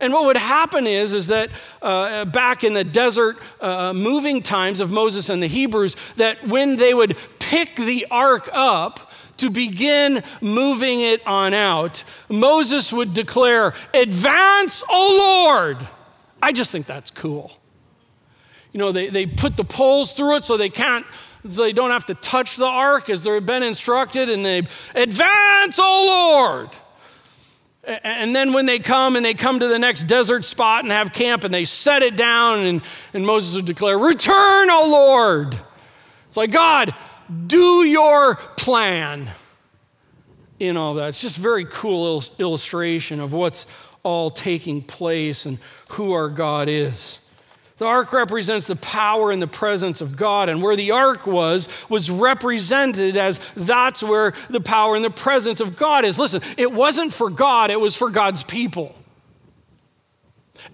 And 0.00 0.12
what 0.12 0.26
would 0.26 0.36
happen 0.36 0.86
is, 0.86 1.12
is 1.12 1.26
that 1.28 1.50
uh, 1.82 2.24
back 2.24 2.62
in 2.62 2.72
the 2.72 2.84
desert 2.84 3.36
uh, 3.60 3.92
moving 3.92 4.42
times 4.42 4.78
of 4.78 4.90
Moses 4.90 5.28
and 5.28 5.42
the 5.42 5.48
Hebrews, 5.48 5.96
that 6.16 6.46
when 6.46 6.76
they 6.76 6.94
would 6.94 7.16
pick 7.40 7.74
the 7.74 8.06
ark 8.10 8.48
up 8.52 9.10
to 9.38 9.50
begin 9.50 10.22
moving 10.40 11.00
it 11.00 11.26
on 11.26 11.52
out, 11.52 12.04
Moses 12.28 12.92
would 12.92 13.14
declare, 13.14 13.74
Advance, 13.92 14.84
O 14.88 15.46
Lord! 15.48 15.78
I 16.40 16.52
just 16.52 16.70
think 16.70 16.86
that's 16.86 17.10
cool. 17.10 17.56
You 18.72 18.78
know, 18.78 18.92
they, 18.92 19.08
they 19.08 19.26
put 19.26 19.56
the 19.56 19.64
poles 19.64 20.12
through 20.12 20.36
it 20.36 20.44
so 20.44 20.56
they 20.56 20.68
can't 20.68 21.06
so 21.42 21.62
they 21.62 21.72
don't 21.72 21.90
have 21.90 22.06
to 22.06 22.14
touch 22.14 22.56
the 22.56 22.66
ark 22.66 23.10
as 23.10 23.24
they've 23.24 23.44
been 23.44 23.62
instructed, 23.62 24.28
and 24.28 24.44
they 24.44 24.58
advance, 24.94 25.78
O 25.78 26.04
Lord. 26.06 26.70
And 28.04 28.36
then 28.36 28.52
when 28.52 28.66
they 28.66 28.78
come 28.78 29.16
and 29.16 29.24
they 29.24 29.34
come 29.34 29.60
to 29.60 29.68
the 29.68 29.78
next 29.78 30.04
desert 30.04 30.44
spot 30.44 30.84
and 30.84 30.92
have 30.92 31.12
camp 31.12 31.44
and 31.44 31.54
they 31.54 31.64
set 31.64 32.02
it 32.02 32.16
down, 32.16 32.58
and, 32.58 32.82
and 33.14 33.24
Moses 33.24 33.54
would 33.54 33.64
declare, 33.64 33.96
Return, 33.98 34.68
O 34.70 34.88
Lord. 34.90 35.58
It's 36.26 36.36
like, 36.36 36.52
God, 36.52 36.94
do 37.46 37.84
your 37.84 38.34
plan 38.34 39.30
in 40.58 40.76
all 40.76 40.94
that. 40.94 41.08
It's 41.08 41.22
just 41.22 41.38
a 41.38 41.40
very 41.40 41.64
cool 41.64 42.22
illustration 42.38 43.20
of 43.20 43.32
what's 43.32 43.66
all 44.02 44.30
taking 44.30 44.82
place 44.82 45.46
and 45.46 45.58
who 45.90 46.12
our 46.12 46.28
God 46.28 46.68
is. 46.68 47.18
The 47.78 47.86
ark 47.86 48.12
represents 48.12 48.66
the 48.66 48.76
power 48.76 49.30
and 49.30 49.40
the 49.40 49.46
presence 49.46 50.00
of 50.00 50.16
God. 50.16 50.48
And 50.48 50.60
where 50.60 50.76
the 50.76 50.90
ark 50.90 51.26
was, 51.26 51.68
was 51.88 52.10
represented 52.10 53.16
as 53.16 53.40
that's 53.56 54.02
where 54.02 54.34
the 54.50 54.60
power 54.60 54.96
and 54.96 55.04
the 55.04 55.10
presence 55.10 55.60
of 55.60 55.76
God 55.76 56.04
is. 56.04 56.18
Listen, 56.18 56.42
it 56.56 56.72
wasn't 56.72 57.12
for 57.12 57.30
God, 57.30 57.70
it 57.70 57.80
was 57.80 57.94
for 57.94 58.10
God's 58.10 58.42
people. 58.42 58.94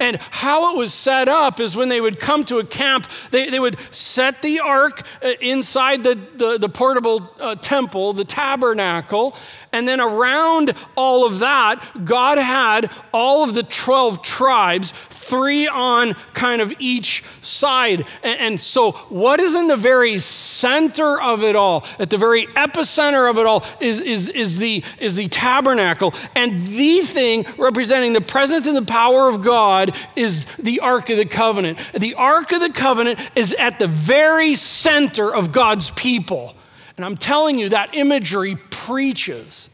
And 0.01 0.17
how 0.31 0.75
it 0.75 0.79
was 0.79 0.93
set 0.93 1.29
up 1.29 1.61
is 1.61 1.77
when 1.77 1.89
they 1.89 2.01
would 2.01 2.19
come 2.19 2.45
to 2.47 2.59
a 2.59 2.65
camp, 2.65 3.07
they, 3.31 3.51
they 3.51 3.61
would 3.61 3.77
set 3.91 4.43
the 4.43 4.61
ark 4.61 5.03
uh, 5.23 5.33
inside 5.41 6.03
the, 6.03 6.15
the, 6.15 6.59
the 6.59 6.69
portable 6.69 7.31
uh, 7.39 7.55
temple, 7.57 8.13
the 8.13 8.25
tabernacle, 8.25 9.37
and 9.73 9.89
then 9.89 10.01
around 10.01 10.75
all 10.97 11.27
of 11.27 11.41
that, 11.41 12.05
God 12.05 12.39
had 12.39 12.91
all 13.13 13.43
of 13.43 13.55
the 13.55 13.65
12 13.65 14.23
tribes 14.23 14.93
three 15.25 15.67
on 15.67 16.15
kind 16.33 16.61
of 16.61 16.73
each 16.79 17.25
side. 17.43 18.05
And, 18.23 18.41
and, 18.41 18.61
so, 18.61 18.93
what 18.93 19.41
is 19.41 19.55
in 19.55 19.67
the 19.67 19.77
very 19.77 20.19
center 20.19 21.21
of 21.21 21.43
it 21.43 21.57
all, 21.57 21.87
at 21.99 22.11
the 22.11 22.19
very 22.19 22.47
epicenter 22.47 23.29
of 23.29 23.39
it 23.39 23.47
all, 23.47 23.65
is, 23.81 24.01
is, 24.01 24.29
is, 24.29 24.59
the, 24.59 24.83
is 24.99 25.17
the 25.17 25.29
tabernacle. 25.29 26.15
And 26.35 26.67
the 26.67 27.01
thing 27.01 27.45
representing 27.59 28.13
the 28.13 28.21
presence 28.21 28.67
and 28.67 28.77
the 28.77 28.83
power 28.83 29.29
of 29.29 29.43
God 29.43 29.97
is 30.17 30.47
the 30.57 30.81
Ark 30.81 31.11
of 31.11 31.17
the 31.17 31.27
Covenant. 31.27 31.79
The 31.95 32.15
Ark 32.15 32.53
of 32.53 32.61
the 32.61 32.73
Covenant 32.73 33.19
is 33.35 33.55
at 33.55 33.79
the 33.79 33.89
very 33.89 34.57
center 34.57 35.35
of 35.35 35.53
God's 35.53 35.91
people. 35.91 36.55
And 36.97 37.05
I'm 37.05 37.17
telling 37.17 37.59
you, 37.59 37.71
that 37.71 37.95
imagery 37.95 38.57
preaches. 38.71 39.69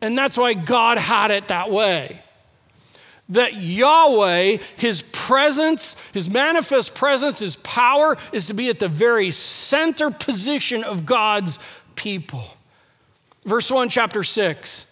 And 0.00 0.16
that's 0.16 0.38
why 0.38 0.54
God 0.54 0.98
had 0.98 1.30
it 1.30 1.48
that 1.48 1.70
way 1.70 2.22
that 3.28 3.54
Yahweh, 3.54 4.58
his 4.76 5.02
presence, 5.12 6.00
his 6.12 6.30
manifest 6.30 6.94
presence, 6.94 7.40
his 7.40 7.56
power 7.56 8.16
is 8.32 8.46
to 8.46 8.54
be 8.54 8.68
at 8.68 8.78
the 8.78 8.88
very 8.88 9.30
center 9.30 10.10
position 10.10 10.84
of 10.84 11.04
God's 11.06 11.58
people. 11.96 12.44
Verse 13.44 13.70
1, 13.70 13.88
chapter 13.88 14.22
6. 14.22 14.85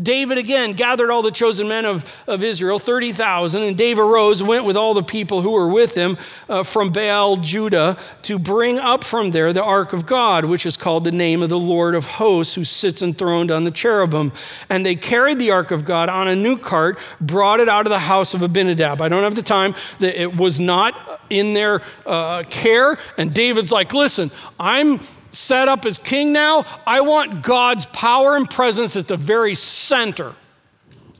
David 0.00 0.38
again 0.38 0.72
gathered 0.72 1.10
all 1.10 1.22
the 1.22 1.30
chosen 1.30 1.68
men 1.68 1.84
of, 1.84 2.04
of 2.26 2.42
Israel, 2.42 2.78
30,000, 2.78 3.62
and 3.62 3.76
David 3.76 4.00
arose, 4.00 4.42
went 4.42 4.64
with 4.64 4.76
all 4.76 4.94
the 4.94 5.02
people 5.02 5.42
who 5.42 5.50
were 5.50 5.68
with 5.68 5.94
him 5.94 6.16
uh, 6.48 6.62
from 6.62 6.90
Baal, 6.90 7.36
Judah, 7.36 7.98
to 8.22 8.38
bring 8.38 8.78
up 8.78 9.04
from 9.04 9.30
there 9.32 9.52
the 9.52 9.62
ark 9.62 9.92
of 9.92 10.06
God, 10.06 10.44
which 10.44 10.64
is 10.64 10.76
called 10.76 11.04
the 11.04 11.12
name 11.12 11.42
of 11.42 11.48
the 11.48 11.58
Lord 11.58 11.94
of 11.94 12.06
hosts, 12.06 12.54
who 12.54 12.64
sits 12.64 13.02
enthroned 13.02 13.50
on 13.50 13.64
the 13.64 13.70
cherubim. 13.70 14.32
And 14.68 14.86
they 14.86 14.96
carried 14.96 15.38
the 15.38 15.50
ark 15.50 15.70
of 15.70 15.84
God 15.84 16.08
on 16.08 16.28
a 16.28 16.36
new 16.36 16.56
cart, 16.56 16.98
brought 17.20 17.60
it 17.60 17.68
out 17.68 17.86
of 17.86 17.90
the 17.90 17.98
house 17.98 18.32
of 18.32 18.42
Abinadab. 18.42 19.02
I 19.02 19.08
don't 19.08 19.22
have 19.22 19.34
the 19.34 19.42
time, 19.42 19.74
it 20.00 20.36
was 20.36 20.58
not 20.58 21.20
in 21.28 21.54
their 21.54 21.82
uh, 22.06 22.42
care. 22.44 22.96
And 23.18 23.34
David's 23.34 23.72
like, 23.72 23.92
listen, 23.92 24.30
I'm 24.58 25.00
set 25.32 25.68
up 25.68 25.84
as 25.84 25.98
king 25.98 26.32
now, 26.32 26.64
I 26.86 27.00
want 27.00 27.42
God's 27.42 27.86
power 27.86 28.36
and 28.36 28.48
presence 28.48 28.96
at 28.96 29.08
the 29.08 29.16
very 29.16 29.54
center. 29.54 30.34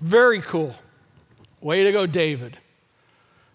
Very 0.00 0.40
cool. 0.40 0.74
Way 1.60 1.84
to 1.84 1.92
go, 1.92 2.06
David. 2.06 2.56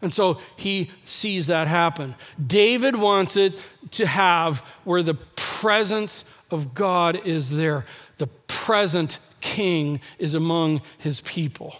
And 0.01 0.13
so 0.13 0.39
he 0.55 0.91
sees 1.05 1.47
that 1.47 1.67
happen. 1.67 2.15
David 2.45 2.95
wants 2.95 3.37
it 3.37 3.55
to 3.91 4.05
have 4.05 4.59
where 4.83 5.01
the 5.01 5.15
presence 5.35 6.25
of 6.51 6.73
God 6.75 7.25
is 7.25 7.55
there. 7.55 7.85
The 8.17 8.27
present 8.47 9.19
king 9.41 9.99
is 10.19 10.35
among 10.35 10.81
his 10.97 11.21
people. 11.21 11.75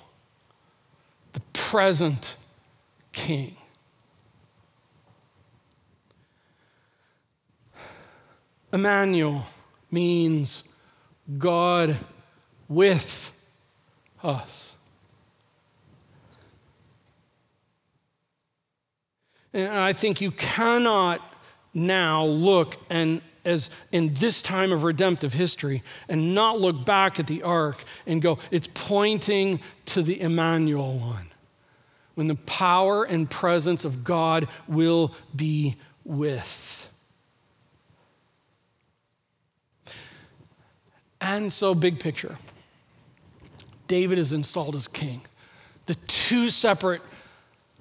The 1.33 1.41
present 1.53 2.35
king. 3.11 3.55
Emmanuel 8.75 9.47
means 9.89 10.65
God 11.38 11.95
with 12.67 13.31
us. 14.21 14.75
And 19.53 19.69
I 19.71 19.93
think 19.93 20.19
you 20.19 20.31
cannot 20.31 21.21
now 21.73 22.25
look 22.25 22.75
and 22.89 23.21
as 23.45 23.69
in 23.93 24.13
this 24.15 24.41
time 24.41 24.73
of 24.73 24.83
redemptive 24.83 25.31
history 25.31 25.81
and 26.09 26.35
not 26.35 26.59
look 26.59 26.85
back 26.85 27.17
at 27.17 27.27
the 27.27 27.43
ark 27.43 27.81
and 28.05 28.21
go, 28.21 28.39
it's 28.51 28.67
pointing 28.73 29.61
to 29.85 30.01
the 30.01 30.19
Emmanuel 30.19 30.97
one. 30.97 31.27
When 32.15 32.27
the 32.27 32.35
power 32.35 33.05
and 33.05 33.29
presence 33.29 33.85
of 33.85 34.03
God 34.03 34.49
will 34.67 35.13
be 35.33 35.77
with. 36.03 36.84
And 41.35 41.51
so, 41.51 41.75
big 41.75 41.99
picture 41.99 42.37
David 43.87 44.17
is 44.17 44.31
installed 44.31 44.73
as 44.75 44.87
king. 44.87 45.21
The 45.85 45.95
two 46.07 46.49
separate 46.49 47.01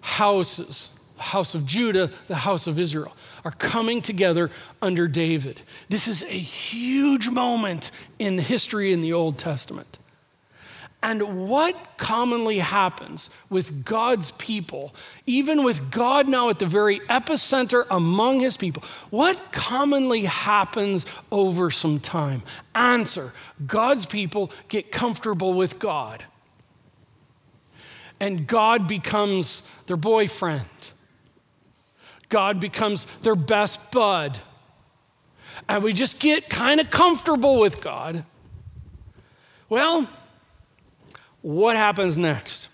houses, 0.01 0.99
the 1.17 1.23
house 1.23 1.55
of 1.55 1.65
Judah, 1.65 2.11
the 2.27 2.35
house 2.35 2.67
of 2.67 2.79
Israel, 2.79 3.17
are 3.45 3.53
coming 3.53 4.03
together 4.03 4.51
under 4.83 5.07
David. 5.07 5.61
This 5.89 6.09
is 6.09 6.23
a 6.25 6.27
huge 6.27 7.29
moment 7.29 7.91
in 8.19 8.39
history 8.39 8.93
in 8.93 9.01
the 9.01 9.13
Old 9.13 9.39
Testament. 9.39 9.99
And 11.05 11.47
what 11.47 11.99
commonly 11.99 12.61
happens 12.61 13.29
with 13.51 13.85
God's 13.85 14.31
people, 14.31 14.95
even 15.27 15.63
with 15.63 15.91
God 15.91 16.31
now 16.31 16.49
at 16.49 16.59
the 16.59 16.65
very 16.65 17.01
epicenter 17.01 17.85
among 17.91 18.41
his 18.41 18.57
people, 18.57 18.83
what 19.11 19.53
commonly 19.53 20.23
happens 20.23 21.05
over 21.31 21.71
some 21.71 22.01
time? 22.01 22.43
Answer 22.75 23.35
God's 23.67 24.07
people 24.07 24.51
get 24.69 24.91
comfortable 24.91 25.53
with 25.53 25.79
God. 25.79 26.25
And 28.19 28.47
God 28.47 28.89
becomes 28.89 29.69
their 29.87 29.99
boyfriend, 29.99 30.65
God 32.31 32.61
becomes 32.61 33.05
their 33.21 33.37
best 33.37 33.93
bud. 33.93 34.39
And 35.69 35.85
we 35.85 35.93
just 35.93 36.19
get 36.19 36.49
kind 36.49 36.81
of 36.81 36.91
comfortable 36.91 37.59
with 37.61 37.83
God. 37.83 38.25
Well, 39.69 40.09
what 41.45 41.77
happens 41.77 42.17
next? 42.17 42.71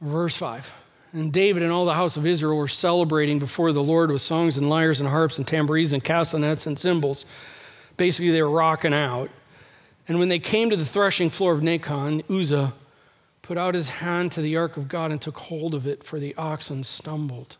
Verse 0.00 0.36
5. 0.36 0.72
And 1.12 1.32
David 1.32 1.64
and 1.64 1.72
all 1.72 1.84
the 1.84 1.94
house 1.94 2.16
of 2.16 2.24
Israel 2.24 2.56
were 2.56 2.68
celebrating 2.68 3.40
before 3.40 3.72
the 3.72 3.82
Lord 3.82 4.12
with 4.12 4.22
songs 4.22 4.56
and 4.56 4.70
lyres 4.70 5.00
and 5.00 5.08
harps 5.08 5.36
and 5.36 5.44
tambourines 5.44 5.92
and 5.92 6.04
castanets 6.04 6.68
and 6.68 6.78
cymbals. 6.78 7.26
Basically, 7.96 8.30
they 8.30 8.40
were 8.40 8.48
rocking 8.48 8.94
out. 8.94 9.28
And 10.06 10.20
when 10.20 10.28
they 10.28 10.38
came 10.38 10.70
to 10.70 10.76
the 10.76 10.84
threshing 10.84 11.30
floor 11.30 11.52
of 11.52 11.62
Nacon, 11.62 12.22
Uzzah 12.30 12.74
put 13.42 13.58
out 13.58 13.74
his 13.74 13.88
hand 13.88 14.30
to 14.32 14.40
the 14.40 14.56
ark 14.56 14.76
of 14.76 14.86
God 14.86 15.10
and 15.10 15.20
took 15.20 15.36
hold 15.36 15.74
of 15.74 15.88
it, 15.88 16.04
for 16.04 16.20
the 16.20 16.32
oxen 16.36 16.84
stumbled. 16.84 17.56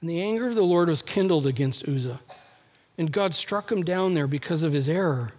And 0.00 0.10
the 0.10 0.20
anger 0.20 0.48
of 0.48 0.56
the 0.56 0.62
Lord 0.62 0.88
was 0.88 1.00
kindled 1.00 1.46
against 1.46 1.88
Uzzah. 1.88 2.18
And 2.98 3.12
God 3.12 3.34
struck 3.34 3.70
him 3.70 3.84
down 3.84 4.14
there 4.14 4.26
because 4.26 4.64
of 4.64 4.72
his 4.72 4.88
error. 4.88 5.30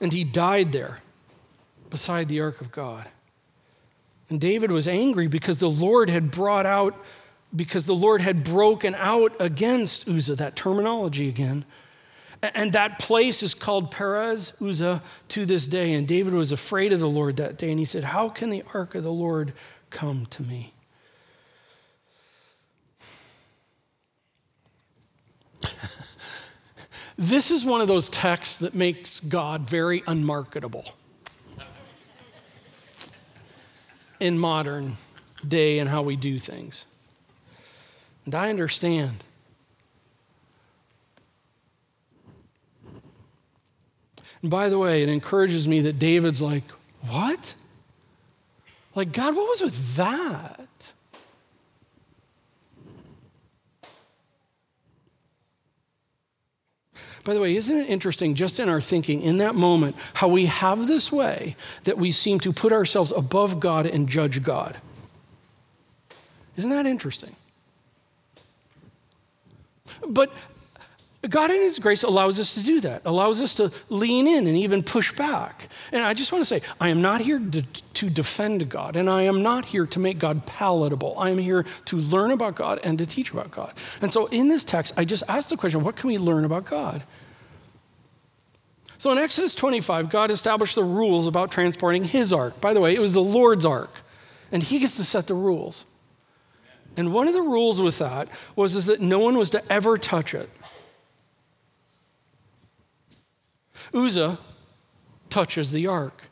And 0.00 0.12
he 0.12 0.24
died 0.24 0.72
there 0.72 0.98
beside 1.92 2.26
the 2.26 2.40
ark 2.40 2.60
of 2.62 2.72
God. 2.72 3.06
And 4.30 4.40
David 4.40 4.70
was 4.70 4.88
angry 4.88 5.26
because 5.28 5.58
the 5.58 5.68
Lord 5.68 6.08
had 6.08 6.30
brought 6.30 6.64
out, 6.64 6.96
because 7.54 7.84
the 7.84 7.94
Lord 7.94 8.22
had 8.22 8.42
broken 8.42 8.94
out 8.94 9.36
against 9.38 10.08
Uzzah, 10.08 10.36
that 10.36 10.56
terminology 10.56 11.28
again. 11.28 11.66
And 12.42 12.72
that 12.72 12.98
place 12.98 13.42
is 13.42 13.52
called 13.52 13.90
Perez 13.90 14.54
Uzzah 14.60 15.02
to 15.28 15.44
this 15.44 15.66
day. 15.66 15.92
And 15.92 16.08
David 16.08 16.32
was 16.32 16.50
afraid 16.50 16.94
of 16.94 17.00
the 17.00 17.10
Lord 17.10 17.36
that 17.36 17.58
day. 17.58 17.70
And 17.70 17.78
he 17.78 17.84
said, 17.84 18.04
How 18.04 18.30
can 18.30 18.48
the 18.48 18.64
ark 18.72 18.94
of 18.94 19.02
the 19.02 19.12
Lord 19.12 19.52
come 19.90 20.24
to 20.30 20.42
me? 20.42 20.72
this 27.18 27.50
is 27.50 27.66
one 27.66 27.82
of 27.82 27.86
those 27.86 28.08
texts 28.08 28.56
that 28.56 28.74
makes 28.74 29.20
God 29.20 29.68
very 29.68 30.02
unmarketable. 30.06 30.86
In 34.22 34.38
modern 34.38 34.96
day 35.46 35.80
and 35.80 35.90
how 35.90 36.00
we 36.00 36.14
do 36.14 36.38
things. 36.38 36.86
And 38.24 38.34
I 38.36 38.50
understand. 38.50 39.24
And 44.40 44.50
by 44.50 44.68
the 44.68 44.78
way, 44.78 45.02
it 45.02 45.08
encourages 45.08 45.66
me 45.66 45.80
that 45.80 45.98
David's 45.98 46.40
like, 46.40 46.62
What? 47.00 47.54
Like, 48.94 49.12
God, 49.12 49.34
what 49.34 49.48
was 49.48 49.60
with 49.60 49.96
that? 49.96 50.68
By 57.24 57.34
the 57.34 57.40
way, 57.40 57.54
isn't 57.54 57.76
it 57.76 57.88
interesting, 57.88 58.34
just 58.34 58.58
in 58.58 58.68
our 58.68 58.80
thinking, 58.80 59.22
in 59.22 59.36
that 59.38 59.54
moment, 59.54 59.96
how 60.14 60.28
we 60.28 60.46
have 60.46 60.88
this 60.88 61.12
way 61.12 61.54
that 61.84 61.96
we 61.96 62.10
seem 62.10 62.40
to 62.40 62.52
put 62.52 62.72
ourselves 62.72 63.12
above 63.12 63.60
God 63.60 63.86
and 63.86 64.08
judge 64.08 64.42
God? 64.42 64.76
Isn't 66.56 66.70
that 66.70 66.86
interesting? 66.86 67.36
But 70.06 70.32
God 71.28 71.52
in 71.52 71.60
His 71.60 71.78
grace 71.78 72.02
allows 72.02 72.40
us 72.40 72.54
to 72.54 72.62
do 72.62 72.80
that, 72.80 73.02
allows 73.04 73.40
us 73.40 73.54
to 73.54 73.70
lean 73.88 74.26
in 74.26 74.48
and 74.48 74.56
even 74.56 74.82
push 74.82 75.12
back. 75.12 75.68
And 75.92 76.02
I 76.02 76.14
just 76.14 76.32
want 76.32 76.42
to 76.42 76.46
say, 76.46 76.66
I 76.80 76.88
am 76.88 77.00
not 77.00 77.20
here 77.20 77.38
to, 77.38 77.62
to, 77.62 78.10
defend 78.10 78.68
God, 78.68 78.96
and 78.96 79.08
I 79.08 79.22
am 79.22 79.40
not 79.40 79.66
here 79.66 79.86
to 79.86 80.00
make 80.00 80.18
God 80.18 80.46
palatable. 80.46 81.14
I 81.16 81.30
am 81.30 81.38
here 81.38 81.64
to 81.86 81.96
learn 81.96 82.32
about 82.32 82.56
God 82.56 82.80
and 82.82 82.98
to 82.98 83.06
teach 83.06 83.30
about 83.30 83.52
God. 83.52 83.72
And 84.00 84.12
so 84.12 84.26
in 84.26 84.48
this 84.48 84.64
text, 84.64 84.94
I 84.96 85.04
just 85.04 85.22
ask 85.28 85.48
the 85.48 85.56
question 85.56 85.84
what 85.84 85.94
can 85.94 86.08
we 86.08 86.18
learn 86.18 86.44
about 86.44 86.64
God? 86.64 87.04
So 88.98 89.12
in 89.12 89.18
Exodus 89.18 89.54
25, 89.54 90.10
God 90.10 90.32
established 90.32 90.74
the 90.74 90.84
rules 90.84 91.28
about 91.28 91.52
transporting 91.52 92.02
His 92.02 92.32
ark. 92.32 92.60
By 92.60 92.74
the 92.74 92.80
way, 92.80 92.96
it 92.96 93.00
was 93.00 93.14
the 93.14 93.22
Lord's 93.22 93.64
ark, 93.64 94.00
and 94.50 94.60
He 94.60 94.80
gets 94.80 94.96
to 94.96 95.04
set 95.04 95.28
the 95.28 95.34
rules. 95.34 95.84
And 96.96 97.12
one 97.12 97.28
of 97.28 97.34
the 97.34 97.42
rules 97.42 97.80
with 97.80 97.98
that 97.98 98.28
was 98.56 98.74
is 98.74 98.86
that 98.86 99.00
no 99.00 99.20
one 99.20 99.38
was 99.38 99.50
to 99.50 99.72
ever 99.72 99.96
touch 99.96 100.34
it. 100.34 100.50
Uzzah 103.94 104.38
touches 105.30 105.72
the 105.72 105.86
ark. 105.86 106.24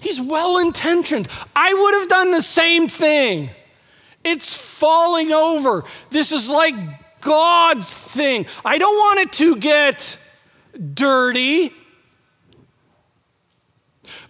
He's 0.00 0.20
well 0.20 0.58
intentioned. 0.58 1.28
I 1.54 1.72
would 1.72 1.94
have 2.00 2.08
done 2.08 2.32
the 2.32 2.42
same 2.42 2.88
thing. 2.88 3.50
It's 4.24 4.54
falling 4.54 5.32
over. 5.32 5.84
This 6.10 6.32
is 6.32 6.50
like 6.50 6.74
God's 7.20 7.88
thing. 7.90 8.46
I 8.64 8.78
don't 8.78 8.94
want 8.94 9.20
it 9.20 9.32
to 9.34 9.56
get 9.56 10.18
dirty. 10.94 11.72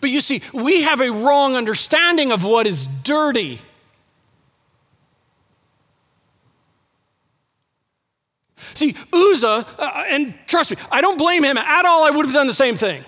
But 0.01 0.11
you 0.11 0.21
see, 0.21 0.43
we 0.53 0.83
have 0.83 1.01
a 1.01 1.11
wrong 1.11 1.57
understanding 1.57 2.33
of 2.33 2.45
what 2.45 2.67
is 2.67 2.87
dirty. 2.87 3.61
See, 8.75 8.97
Uzzah, 9.13 9.67
uh, 9.79 10.05
and 10.09 10.35
trust 10.47 10.71
me, 10.71 10.77
I 10.91 11.01
don't 11.01 11.19
blame 11.19 11.45
him 11.45 11.57
at 11.57 11.85
all. 11.85 12.05
I 12.05 12.11
would 12.11 12.25
have 12.27 12.35
done 12.35 12.47
the 12.47 12.53
same 12.53 12.77
thing. 12.77 13.05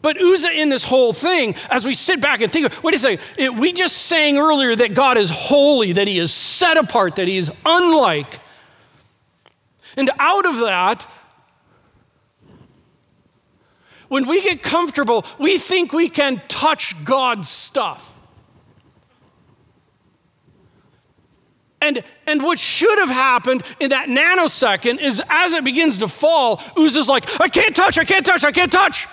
But 0.00 0.20
Uzzah, 0.20 0.52
in 0.52 0.68
this 0.68 0.84
whole 0.84 1.12
thing, 1.12 1.56
as 1.70 1.84
we 1.84 1.94
sit 1.94 2.20
back 2.20 2.40
and 2.40 2.52
think, 2.52 2.82
wait 2.84 2.94
a 2.94 2.98
second, 2.98 3.24
it, 3.36 3.54
we 3.54 3.72
just 3.72 3.96
sang 3.96 4.38
earlier 4.38 4.76
that 4.76 4.94
God 4.94 5.18
is 5.18 5.30
holy, 5.30 5.92
that 5.92 6.06
He 6.06 6.18
is 6.18 6.32
set 6.32 6.76
apart, 6.76 7.16
that 7.16 7.26
He 7.26 7.36
is 7.36 7.50
unlike. 7.66 8.38
And 9.96 10.10
out 10.18 10.46
of 10.46 10.58
that, 10.58 11.10
when 14.08 14.26
we 14.26 14.40
get 14.40 14.62
comfortable, 14.62 15.24
we 15.38 15.58
think 15.58 15.92
we 15.92 16.08
can 16.08 16.40
touch 16.48 17.04
God's 17.04 17.48
stuff. 17.48 18.17
And, 21.88 22.04
and 22.26 22.42
what 22.42 22.58
should 22.58 22.98
have 22.98 23.08
happened 23.08 23.62
in 23.80 23.90
that 23.90 24.08
nanosecond 24.10 25.00
is 25.00 25.22
as 25.30 25.54
it 25.54 25.64
begins 25.64 25.96
to 25.98 26.08
fall, 26.08 26.62
Uzzah's 26.76 27.08
like, 27.08 27.24
I 27.40 27.48
can't 27.48 27.74
touch, 27.74 27.96
I 27.96 28.04
can't 28.04 28.26
touch, 28.26 28.44
I 28.44 28.52
can't 28.52 28.70
touch. 28.70 29.06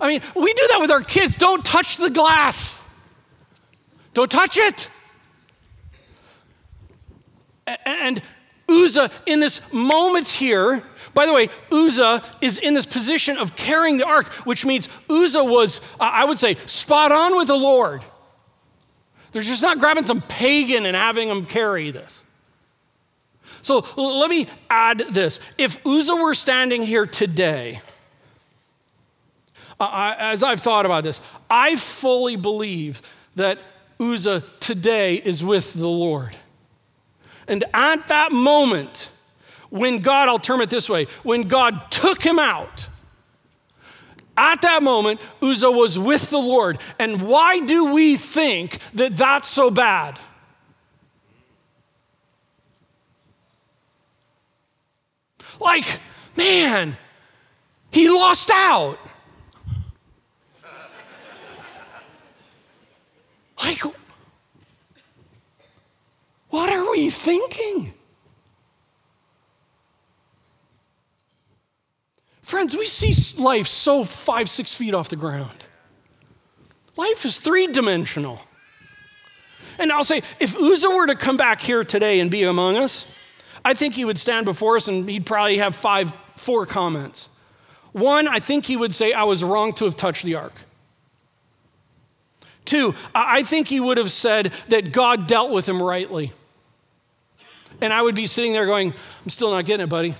I 0.00 0.08
mean, 0.08 0.20
we 0.34 0.52
do 0.52 0.66
that 0.72 0.80
with 0.80 0.90
our 0.90 1.02
kids. 1.02 1.36
Don't 1.36 1.64
touch 1.64 1.98
the 1.98 2.10
glass, 2.10 2.80
don't 4.12 4.30
touch 4.30 4.56
it. 4.56 4.88
And 7.84 8.20
Uzzah, 8.68 9.12
in 9.24 9.38
this 9.38 9.72
moment 9.72 10.26
here, 10.26 10.82
by 11.14 11.26
the 11.26 11.32
way, 11.32 11.48
Uzzah 11.70 12.24
is 12.40 12.58
in 12.58 12.74
this 12.74 12.86
position 12.86 13.38
of 13.38 13.54
carrying 13.54 13.98
the 13.98 14.06
ark, 14.06 14.32
which 14.44 14.66
means 14.66 14.88
Uzzah 15.08 15.44
was, 15.44 15.80
I 16.00 16.24
would 16.24 16.40
say, 16.40 16.54
spot 16.66 17.12
on 17.12 17.36
with 17.36 17.46
the 17.46 17.56
Lord. 17.56 18.02
They're 19.36 19.42
just 19.42 19.60
not 19.60 19.78
grabbing 19.78 20.04
some 20.04 20.22
pagan 20.22 20.86
and 20.86 20.96
having 20.96 21.28
them 21.28 21.44
carry 21.44 21.90
this. 21.90 22.22
So 23.60 23.84
let 23.98 24.30
me 24.30 24.46
add 24.70 25.00
this. 25.10 25.40
If 25.58 25.86
Uzzah 25.86 26.16
were 26.16 26.32
standing 26.32 26.80
here 26.80 27.06
today, 27.06 27.82
as 29.78 30.42
I've 30.42 30.60
thought 30.60 30.86
about 30.86 31.04
this, 31.04 31.20
I 31.50 31.76
fully 31.76 32.36
believe 32.36 33.02
that 33.34 33.58
Uzzah 34.00 34.42
today 34.58 35.16
is 35.16 35.44
with 35.44 35.74
the 35.74 35.86
Lord. 35.86 36.34
And 37.46 37.62
at 37.74 38.08
that 38.08 38.32
moment, 38.32 39.10
when 39.68 39.98
God, 39.98 40.30
I'll 40.30 40.38
term 40.38 40.62
it 40.62 40.70
this 40.70 40.88
way, 40.88 41.08
when 41.24 41.42
God 41.42 41.90
took 41.90 42.22
him 42.22 42.38
out, 42.38 42.88
at 44.36 44.62
that 44.62 44.82
moment, 44.82 45.20
Uzzah 45.42 45.70
was 45.70 45.98
with 45.98 46.30
the 46.30 46.38
Lord. 46.38 46.78
And 46.98 47.22
why 47.22 47.60
do 47.60 47.92
we 47.92 48.16
think 48.16 48.78
that 48.94 49.16
that's 49.16 49.48
so 49.48 49.70
bad? 49.70 50.18
Like, 55.58 56.00
man, 56.36 56.96
he 57.90 58.10
lost 58.10 58.50
out. 58.50 58.98
Like, 63.62 63.80
what 66.50 66.70
are 66.70 66.90
we 66.90 67.08
thinking? 67.08 67.94
Friends, 72.46 72.76
we 72.76 72.86
see 72.86 73.42
life 73.42 73.66
so 73.66 74.04
five, 74.04 74.48
six 74.48 74.72
feet 74.72 74.94
off 74.94 75.08
the 75.08 75.16
ground. 75.16 75.64
Life 76.96 77.24
is 77.24 77.38
three 77.38 77.66
dimensional. 77.66 78.40
And 79.80 79.90
I'll 79.90 80.04
say, 80.04 80.22
if 80.38 80.54
Uzzah 80.56 80.88
were 80.88 81.08
to 81.08 81.16
come 81.16 81.36
back 81.36 81.60
here 81.60 81.82
today 81.82 82.20
and 82.20 82.30
be 82.30 82.44
among 82.44 82.76
us, 82.76 83.10
I 83.64 83.74
think 83.74 83.94
he 83.94 84.04
would 84.04 84.16
stand 84.16 84.46
before 84.46 84.76
us 84.76 84.86
and 84.86 85.10
he'd 85.10 85.26
probably 85.26 85.58
have 85.58 85.74
five, 85.74 86.14
four 86.36 86.66
comments. 86.66 87.30
One, 87.90 88.28
I 88.28 88.38
think 88.38 88.64
he 88.64 88.76
would 88.76 88.94
say, 88.94 89.12
I 89.12 89.24
was 89.24 89.42
wrong 89.42 89.72
to 89.74 89.84
have 89.84 89.96
touched 89.96 90.22
the 90.22 90.36
ark. 90.36 90.54
Two, 92.64 92.94
I 93.12 93.42
think 93.42 93.66
he 93.66 93.80
would 93.80 93.98
have 93.98 94.12
said 94.12 94.52
that 94.68 94.92
God 94.92 95.26
dealt 95.26 95.50
with 95.50 95.68
him 95.68 95.82
rightly. 95.82 96.32
And 97.80 97.92
I 97.92 98.02
would 98.02 98.14
be 98.14 98.28
sitting 98.28 98.52
there 98.52 98.66
going, 98.66 98.94
I'm 99.24 99.30
still 99.30 99.50
not 99.50 99.64
getting 99.64 99.82
it, 99.82 99.90
buddy 99.90 100.14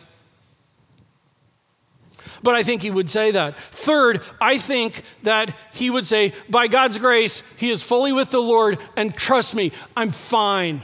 but 2.43 2.55
I 2.55 2.63
think 2.63 2.83
he 2.83 2.91
would 2.91 3.11
say 3.11 3.31
that. 3.31 3.59
Third, 3.59 4.23
I 4.41 4.59
think 4.59 5.03
that 5.23 5.55
he 5.73 5.91
would 5.91 6.07
say, 6.07 6.33
by 6.49 6.67
God's 6.67 6.99
grace, 6.99 7.43
he 7.57 7.71
is 7.71 7.83
fully 7.83 8.13
with 8.13 8.31
the 8.31 8.41
Lord, 8.41 8.79
and 8.97 9.15
trust 9.15 9.55
me, 9.55 9.73
I'm 9.97 10.11
fine. 10.11 10.83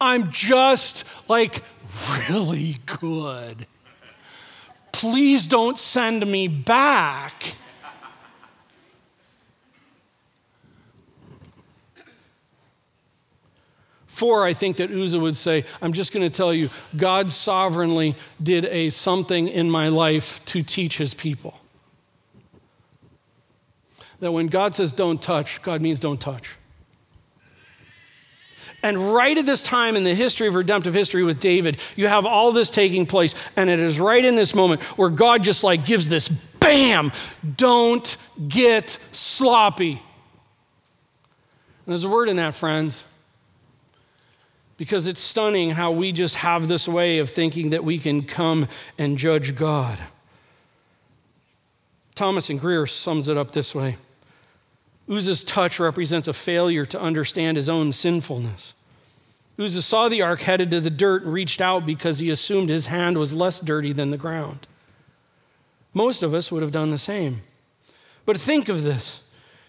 I'm 0.00 0.30
just 0.32 1.04
like 1.28 1.62
really 2.28 2.78
good. 2.86 3.66
Please 4.90 5.48
don't 5.48 5.78
send 5.78 6.26
me 6.26 6.48
back. 6.48 7.54
Four, 14.22 14.46
I 14.46 14.52
think 14.52 14.76
that 14.76 14.92
Uzzah 14.92 15.18
would 15.18 15.34
say, 15.34 15.64
I'm 15.82 15.92
just 15.92 16.12
going 16.12 16.22
to 16.22 16.30
tell 16.30 16.54
you, 16.54 16.70
God 16.96 17.32
sovereignly 17.32 18.14
did 18.40 18.66
a 18.66 18.90
something 18.90 19.48
in 19.48 19.68
my 19.68 19.88
life 19.88 20.44
to 20.44 20.62
teach 20.62 20.96
his 20.96 21.12
people. 21.12 21.58
That 24.20 24.30
when 24.30 24.46
God 24.46 24.76
says 24.76 24.92
don't 24.92 25.20
touch, 25.20 25.60
God 25.62 25.82
means 25.82 25.98
don't 25.98 26.20
touch. 26.20 26.56
And 28.84 29.12
right 29.12 29.36
at 29.36 29.44
this 29.44 29.60
time 29.60 29.96
in 29.96 30.04
the 30.04 30.14
history 30.14 30.46
of 30.46 30.54
redemptive 30.54 30.94
history 30.94 31.24
with 31.24 31.40
David, 31.40 31.80
you 31.96 32.06
have 32.06 32.24
all 32.24 32.52
this 32.52 32.70
taking 32.70 33.06
place. 33.06 33.34
And 33.56 33.68
it 33.68 33.80
is 33.80 33.98
right 33.98 34.24
in 34.24 34.36
this 34.36 34.54
moment 34.54 34.82
where 34.96 35.10
God 35.10 35.42
just 35.42 35.64
like 35.64 35.84
gives 35.84 36.08
this 36.08 36.28
bam, 36.28 37.10
don't 37.56 38.16
get 38.46 39.00
sloppy. 39.10 39.94
And 39.94 40.00
there's 41.86 42.04
a 42.04 42.08
word 42.08 42.28
in 42.28 42.36
that, 42.36 42.54
friends 42.54 43.02
because 44.76 45.06
it's 45.06 45.20
stunning 45.20 45.70
how 45.70 45.90
we 45.90 46.12
just 46.12 46.36
have 46.36 46.68
this 46.68 46.88
way 46.88 47.18
of 47.18 47.30
thinking 47.30 47.70
that 47.70 47.84
we 47.84 47.98
can 47.98 48.22
come 48.22 48.68
and 48.98 49.18
judge 49.18 49.54
God. 49.54 49.98
Thomas 52.14 52.50
and 52.50 52.60
Greer 52.60 52.86
sums 52.86 53.28
it 53.28 53.36
up 53.36 53.52
this 53.52 53.74
way 53.74 53.96
Uzzah's 55.08 55.44
touch 55.44 55.80
represents 55.80 56.28
a 56.28 56.32
failure 56.32 56.86
to 56.86 57.00
understand 57.00 57.56
his 57.56 57.68
own 57.68 57.92
sinfulness. 57.92 58.74
Uzzah 59.58 59.82
saw 59.82 60.08
the 60.08 60.22
ark 60.22 60.40
headed 60.40 60.70
to 60.70 60.80
the 60.80 60.90
dirt 60.90 61.24
and 61.24 61.32
reached 61.32 61.60
out 61.60 61.84
because 61.84 62.18
he 62.18 62.30
assumed 62.30 62.70
his 62.70 62.86
hand 62.86 63.18
was 63.18 63.34
less 63.34 63.60
dirty 63.60 63.92
than 63.92 64.10
the 64.10 64.16
ground. 64.16 64.66
Most 65.92 66.22
of 66.22 66.32
us 66.32 66.50
would 66.50 66.62
have 66.62 66.72
done 66.72 66.90
the 66.90 66.98
same. 66.98 67.42
But 68.24 68.38
think 68.38 68.68
of 68.68 68.82
this 68.82 69.22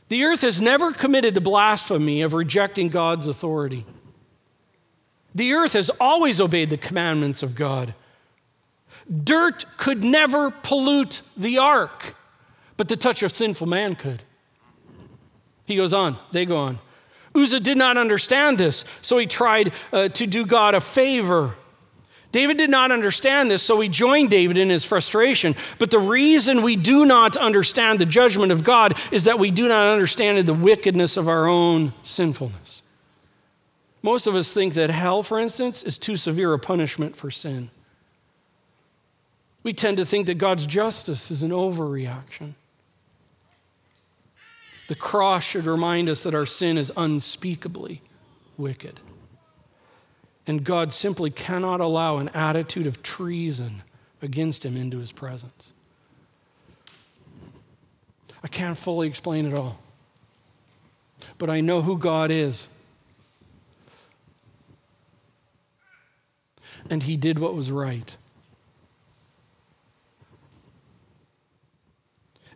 the 0.10 0.24
earth 0.24 0.42
has 0.42 0.62
never 0.62 0.92
committed 0.92 1.34
the 1.34 1.42
blasphemy 1.42 2.22
of 2.22 2.34
rejecting 2.34 2.89
God's 2.89 3.28
authority. 3.28 3.86
The 5.36 5.54
earth 5.54 5.74
has 5.74 5.89
always 6.00 6.39
obeyed 6.39 6.69
the 6.69 6.78
commandments 6.78 7.41
of 7.43 7.56
God. 7.56 7.96
Dirt 9.24 9.65
could 9.78 10.04
never 10.04 10.52
pollute 10.52 11.22
the 11.36 11.58
ark, 11.58 12.15
but 12.78 12.88
the 12.88 12.96
touch 12.96 13.24
of 13.24 13.32
sinful 13.32 13.67
man 13.67 13.96
could. 13.96 14.22
He 15.65 15.76
goes 15.76 15.93
on, 15.93 16.17
they 16.32 16.46
go 16.46 16.58
on. 16.58 16.80
Uzzah 17.36 17.60
did 17.60 17.78
not 17.78 17.98
understand 17.98 18.58
this, 18.58 18.86
so 19.02 19.17
he 19.17 19.26
tried 19.26 19.74
uh, 19.91 20.10
to 20.10 20.28
do 20.28 20.46
God 20.46 20.76
a 20.76 20.82
favor. 20.82 21.56
David 22.32 22.58
did 22.58 22.69
not 22.69 22.91
understand 22.91 23.50
this, 23.50 23.63
so 23.63 23.80
he 23.80 23.89
joined 23.89 24.30
David 24.30 24.58
in 24.58 24.69
his 24.69 24.86
frustration. 24.86 25.56
But 25.80 25.91
the 25.91 26.00
reason 26.00 26.62
we 26.62 26.76
do 26.76 27.06
not 27.06 27.38
understand 27.38 28.00
the 28.00 28.06
judgment 28.06 28.52
of 28.52 28.63
God 28.63 28.98
is 29.12 29.24
that 29.24 29.39
we 29.39 29.52
do 29.52 29.67
not 29.67 29.93
understand 29.93 30.46
the 30.48 30.54
wickedness 30.54 31.17
of 31.17 31.28
our 31.28 31.48
own 31.48 31.93
sinfulness. 32.04 32.83
Most 34.04 34.28
of 34.28 34.36
us 34.36 34.52
think 34.52 34.74
that 34.74 34.89
hell, 34.89 35.24
for 35.24 35.39
instance, 35.39 35.82
is 35.82 35.98
too 35.98 36.18
severe 36.18 36.54
a 36.54 36.60
punishment 36.60 37.16
for 37.16 37.32
sin. 37.32 37.72
We 39.63 39.72
tend 39.72 39.96
to 39.96 40.06
think 40.06 40.28
that 40.28 40.38
God's 40.38 40.66
justice 40.66 41.32
is 41.32 41.42
an 41.42 41.52
overreaction. 41.52 42.56
The 44.89 44.96
cross 44.96 45.44
should 45.44 45.66
remind 45.66 46.10
us 46.10 46.24
that 46.24 46.36
our 46.36 46.46
sin 46.46 46.78
is 46.78 46.92
unspeakably 46.98 48.02
wicked. 48.58 49.00
And 50.46 50.66
God 50.66 50.92
simply 50.92 51.30
cannot 51.32 51.80
allow 51.80 52.18
an 52.18 52.28
attitude 52.30 52.86
of 52.86 53.02
treason 53.02 53.84
against 54.22 54.66
him 54.66 54.76
into 54.76 55.00
his 55.00 55.13
presence. 55.13 55.72
I 58.44 58.50
can't 58.50 58.78
fully 58.78 59.08
explain 59.08 59.46
it 59.46 59.54
all, 59.54 59.80
but 61.38 61.49
I 61.49 61.62
know 61.62 61.82
who 61.82 61.97
God 61.97 62.30
is. 62.30 62.68
And 66.90 67.04
he 67.04 67.18
did 67.18 67.40
what 67.40 67.56
was 67.56 67.72
right. 67.72 68.16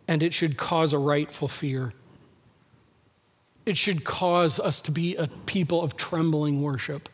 And 0.06 0.22
it 0.22 0.32
should 0.32 0.56
cause 0.56 0.92
a 0.92 0.98
rightful 0.98 1.48
fear. 1.48 1.92
It 3.66 3.76
should 3.76 4.04
cause 4.04 4.58
us 4.58 4.80
to 4.82 4.90
be 4.90 5.16
a 5.16 5.26
people 5.46 5.82
of 5.82 5.96
trembling 5.96 6.62
worship. 6.62 7.08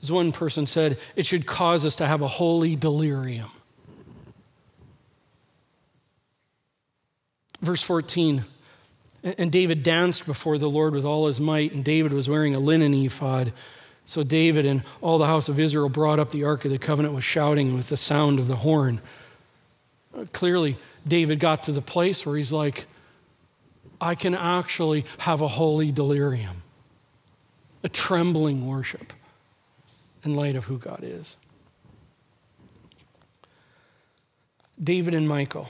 As 0.00 0.12
one 0.12 0.30
person 0.30 0.66
said, 0.66 0.96
it 1.16 1.26
should 1.26 1.46
cause 1.46 1.84
us 1.84 1.96
to 1.96 2.06
have 2.06 2.22
a 2.22 2.28
holy 2.28 2.76
delirium. 2.76 3.50
Verse 7.60 7.82
14. 7.82 8.44
And 9.24 9.50
David 9.50 9.82
danced 9.82 10.26
before 10.26 10.58
the 10.58 10.70
Lord 10.70 10.94
with 10.94 11.04
all 11.04 11.26
his 11.26 11.40
might, 11.40 11.72
and 11.72 11.84
David 11.84 12.12
was 12.12 12.28
wearing 12.28 12.54
a 12.54 12.60
linen 12.60 12.94
ephod. 12.94 13.52
So 14.08 14.22
David 14.22 14.64
and 14.64 14.84
all 15.02 15.18
the 15.18 15.26
house 15.26 15.50
of 15.50 15.60
Israel 15.60 15.90
brought 15.90 16.18
up 16.18 16.30
the 16.30 16.44
ark 16.44 16.64
of 16.64 16.70
the 16.70 16.78
covenant 16.78 17.14
with 17.14 17.24
shouting 17.24 17.76
with 17.76 17.90
the 17.90 17.96
sound 17.98 18.40
of 18.40 18.48
the 18.48 18.56
horn. 18.56 19.02
Uh, 20.16 20.24
clearly, 20.32 20.78
David 21.06 21.40
got 21.40 21.64
to 21.64 21.72
the 21.72 21.82
place 21.82 22.24
where 22.24 22.34
he's 22.34 22.50
like, 22.50 22.86
I 24.00 24.14
can 24.14 24.34
actually 24.34 25.04
have 25.18 25.42
a 25.42 25.48
holy 25.48 25.92
delirium, 25.92 26.62
a 27.84 27.90
trembling 27.90 28.66
worship 28.66 29.12
in 30.24 30.34
light 30.34 30.56
of 30.56 30.64
who 30.64 30.78
God 30.78 31.00
is. 31.02 31.36
David 34.82 35.12
and 35.12 35.28
Michal. 35.28 35.68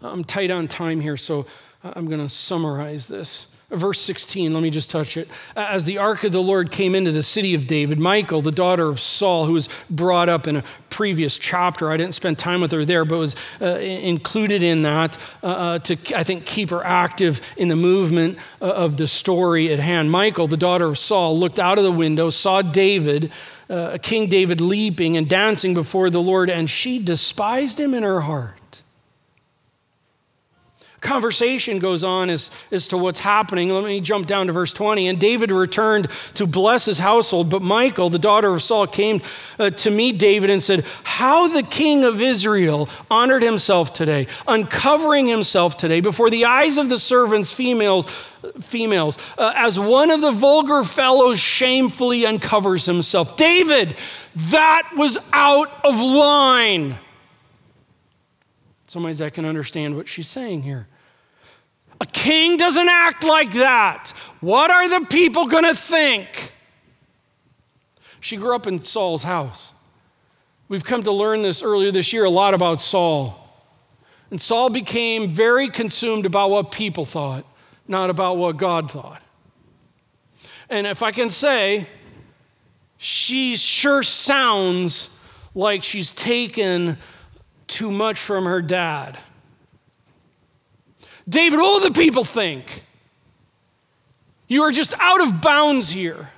I'm 0.00 0.24
tight 0.24 0.50
on 0.50 0.66
time 0.66 1.00
here, 1.00 1.18
so 1.18 1.44
I'm 1.84 2.06
going 2.06 2.20
to 2.20 2.30
summarize 2.30 3.06
this. 3.06 3.54
Verse 3.70 4.00
16, 4.00 4.52
let 4.52 4.64
me 4.64 4.70
just 4.70 4.90
touch 4.90 5.16
it. 5.16 5.30
As 5.54 5.84
the 5.84 5.98
ark 5.98 6.24
of 6.24 6.32
the 6.32 6.42
Lord 6.42 6.72
came 6.72 6.96
into 6.96 7.12
the 7.12 7.22
city 7.22 7.54
of 7.54 7.68
David, 7.68 8.00
Michal, 8.00 8.42
the 8.42 8.50
daughter 8.50 8.88
of 8.88 8.98
Saul, 8.98 9.46
who 9.46 9.52
was 9.52 9.68
brought 9.88 10.28
up 10.28 10.48
in 10.48 10.56
a 10.56 10.64
previous 10.88 11.38
chapter, 11.38 11.88
I 11.88 11.96
didn't 11.96 12.16
spend 12.16 12.36
time 12.36 12.60
with 12.60 12.72
her 12.72 12.84
there, 12.84 13.04
but 13.04 13.18
was 13.18 13.36
uh, 13.60 13.66
included 13.66 14.64
in 14.64 14.82
that 14.82 15.16
uh, 15.42 15.46
uh 15.46 15.78
to, 15.78 15.96
I 16.16 16.24
think, 16.24 16.46
keep 16.46 16.70
her 16.70 16.84
active 16.84 17.40
in 17.56 17.68
the 17.68 17.76
movement 17.76 18.38
uh, 18.60 18.66
of 18.72 18.96
the 18.96 19.06
story 19.06 19.72
at 19.72 19.78
hand. 19.78 20.10
Michal, 20.10 20.48
the 20.48 20.56
daughter 20.56 20.86
of 20.86 20.98
Saul, 20.98 21.38
looked 21.38 21.60
out 21.60 21.78
of 21.78 21.84
the 21.84 21.92
window, 21.92 22.28
saw 22.28 22.62
David, 22.62 23.30
uh, 23.68 23.98
King 24.02 24.28
David, 24.28 24.60
leaping 24.60 25.16
and 25.16 25.28
dancing 25.28 25.74
before 25.74 26.10
the 26.10 26.20
Lord, 26.20 26.50
and 26.50 26.68
she 26.68 26.98
despised 26.98 27.78
him 27.78 27.94
in 27.94 28.02
her 28.02 28.22
heart 28.22 28.59
conversation 31.00 31.78
goes 31.78 32.04
on 32.04 32.28
as, 32.28 32.50
as 32.70 32.88
to 32.88 32.98
what's 32.98 33.20
happening. 33.20 33.70
Let 33.70 33.84
me 33.84 34.00
jump 34.00 34.26
down 34.26 34.48
to 34.48 34.52
verse 34.52 34.72
20. 34.72 35.08
And 35.08 35.18
David 35.18 35.50
returned 35.50 36.08
to 36.34 36.46
bless 36.46 36.84
his 36.84 36.98
household, 36.98 37.48
but 37.50 37.62
Michal, 37.62 38.10
the 38.10 38.18
daughter 38.18 38.52
of 38.52 38.62
Saul, 38.62 38.86
came 38.86 39.22
uh, 39.58 39.70
to 39.70 39.90
meet 39.90 40.18
David 40.18 40.50
and 40.50 40.62
said, 40.62 40.84
How 41.04 41.48
the 41.48 41.62
king 41.62 42.04
of 42.04 42.20
Israel 42.20 42.88
honored 43.10 43.42
himself 43.42 43.92
today, 43.92 44.26
uncovering 44.46 45.26
himself 45.26 45.76
today 45.76 46.00
before 46.00 46.28
the 46.28 46.44
eyes 46.44 46.76
of 46.76 46.88
the 46.88 46.98
servants, 46.98 47.52
females, 47.52 48.06
females, 48.60 49.16
uh, 49.38 49.52
as 49.56 49.80
one 49.80 50.10
of 50.10 50.20
the 50.20 50.32
vulgar 50.32 50.84
fellows 50.84 51.40
shamefully 51.40 52.26
uncovers 52.26 52.84
himself. 52.84 53.36
David, 53.36 53.96
that 54.34 54.90
was 54.96 55.18
out 55.32 55.70
of 55.84 55.98
line. 56.00 56.96
Some 58.86 59.04
ways 59.04 59.22
I 59.22 59.30
can 59.30 59.44
understand 59.44 59.94
what 59.94 60.08
she's 60.08 60.28
saying 60.28 60.62
here. 60.62 60.88
A 62.00 62.06
king 62.06 62.56
doesn't 62.56 62.88
act 62.88 63.24
like 63.24 63.52
that. 63.52 64.12
What 64.40 64.70
are 64.70 64.88
the 64.88 65.06
people 65.06 65.46
going 65.46 65.64
to 65.64 65.74
think? 65.74 66.52
She 68.20 68.36
grew 68.36 68.54
up 68.54 68.66
in 68.66 68.80
Saul's 68.80 69.22
house. 69.22 69.72
We've 70.68 70.84
come 70.84 71.02
to 71.02 71.12
learn 71.12 71.42
this 71.42 71.62
earlier 71.62 71.90
this 71.90 72.12
year 72.12 72.24
a 72.24 72.30
lot 72.30 72.54
about 72.54 72.80
Saul. 72.80 73.36
And 74.30 74.40
Saul 74.40 74.70
became 74.70 75.28
very 75.28 75.68
consumed 75.68 76.24
about 76.24 76.50
what 76.50 76.70
people 76.70 77.04
thought, 77.04 77.44
not 77.88 78.08
about 78.08 78.36
what 78.36 78.56
God 78.56 78.90
thought. 78.90 79.20
And 80.68 80.86
if 80.86 81.02
I 81.02 81.10
can 81.10 81.28
say, 81.30 81.88
she 82.96 83.56
sure 83.56 84.02
sounds 84.04 85.08
like 85.54 85.82
she's 85.82 86.12
taken 86.12 86.96
too 87.66 87.90
much 87.90 88.20
from 88.20 88.44
her 88.44 88.62
dad. 88.62 89.18
David, 91.28 91.58
all 91.58 91.80
the 91.80 91.92
people 91.92 92.24
think? 92.24 92.84
You 94.48 94.62
are 94.62 94.72
just 94.72 94.94
out 94.98 95.20
of 95.20 95.40
bounds 95.40 95.90
here. 95.90 96.30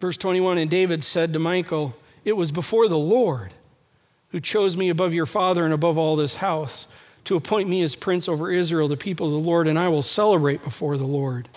Verse 0.00 0.16
21 0.16 0.58
And 0.58 0.70
David 0.70 1.04
said 1.04 1.32
to 1.32 1.38
Michal, 1.38 1.96
It 2.24 2.34
was 2.34 2.52
before 2.52 2.88
the 2.88 2.98
Lord 2.98 3.52
who 4.30 4.40
chose 4.40 4.76
me 4.76 4.88
above 4.88 5.14
your 5.14 5.26
father 5.26 5.64
and 5.64 5.72
above 5.72 5.96
all 5.96 6.16
this 6.16 6.36
house 6.36 6.88
to 7.24 7.36
appoint 7.36 7.68
me 7.68 7.82
as 7.82 7.96
prince 7.96 8.28
over 8.28 8.50
Israel, 8.50 8.88
the 8.88 8.96
people 8.96 9.26
of 9.26 9.32
the 9.32 9.38
Lord, 9.38 9.68
and 9.68 9.78
I 9.78 9.88
will 9.88 10.02
celebrate 10.02 10.62
before 10.62 10.96
the 10.96 11.06
Lord. 11.06 11.48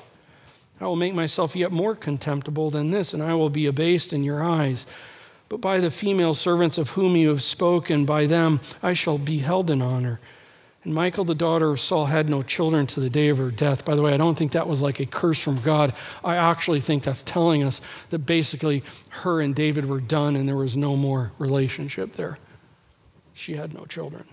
I 0.79 0.85
will 0.85 0.95
make 0.95 1.13
myself 1.13 1.55
yet 1.55 1.71
more 1.71 1.95
contemptible 1.95 2.69
than 2.69 2.91
this, 2.91 3.13
and 3.13 3.23
I 3.23 3.33
will 3.33 3.49
be 3.49 3.65
abased 3.65 4.13
in 4.13 4.23
your 4.23 4.43
eyes 4.43 4.85
but 5.49 5.61
by 5.61 5.79
the 5.79 5.91
female 5.91 6.33
servants 6.33 6.77
of 6.77 6.91
whom 6.91 7.15
you 7.15 7.29
have 7.29 7.43
spoken, 7.43 8.05
by 8.05 8.25
them 8.25 8.59
I 8.83 8.93
shall 8.93 9.17
be 9.17 9.39
held 9.39 9.69
in 9.69 9.81
honor. 9.81 10.19
And 10.83 10.93
Michal, 10.93 11.25
the 11.25 11.35
daughter 11.35 11.69
of 11.69 11.79
Saul, 11.79 12.05
had 12.05 12.29
no 12.29 12.41
children 12.41 12.87
to 12.87 12.99
the 12.99 13.09
day 13.09 13.27
of 13.29 13.37
her 13.37 13.51
death. 13.51 13.83
By 13.83 13.95
the 13.95 14.01
way, 14.01 14.13
I 14.13 14.17
don't 14.17 14.37
think 14.37 14.53
that 14.53 14.67
was 14.67 14.81
like 14.81 14.99
a 14.99 15.05
curse 15.05 15.39
from 15.39 15.61
God. 15.61 15.93
I 16.23 16.37
actually 16.37 16.79
think 16.79 17.03
that's 17.03 17.23
telling 17.23 17.63
us 17.63 17.81
that 18.09 18.19
basically 18.19 18.83
her 19.09 19.41
and 19.41 19.53
David 19.53 19.85
were 19.85 19.99
done 19.99 20.35
and 20.35 20.47
there 20.47 20.55
was 20.55 20.77
no 20.77 20.95
more 20.95 21.33
relationship 21.39 22.13
there. 22.13 22.37
She 23.33 23.55
had 23.55 23.73
no 23.73 23.85
children. 23.85 24.25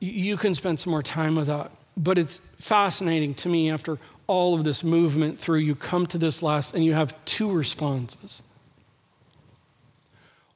You 0.00 0.38
can 0.38 0.54
spend 0.54 0.80
some 0.80 0.90
more 0.90 1.02
time 1.02 1.36
with 1.36 1.48
that, 1.48 1.72
but 1.96 2.16
it's 2.16 2.38
fascinating 2.58 3.34
to 3.34 3.50
me 3.50 3.70
after 3.70 3.98
all 4.30 4.54
of 4.54 4.62
this 4.62 4.84
movement 4.84 5.40
through, 5.40 5.58
you 5.58 5.74
come 5.74 6.06
to 6.06 6.16
this 6.16 6.40
last 6.40 6.72
and 6.72 6.84
you 6.84 6.94
have 6.94 7.12
two 7.24 7.50
responses. 7.50 8.42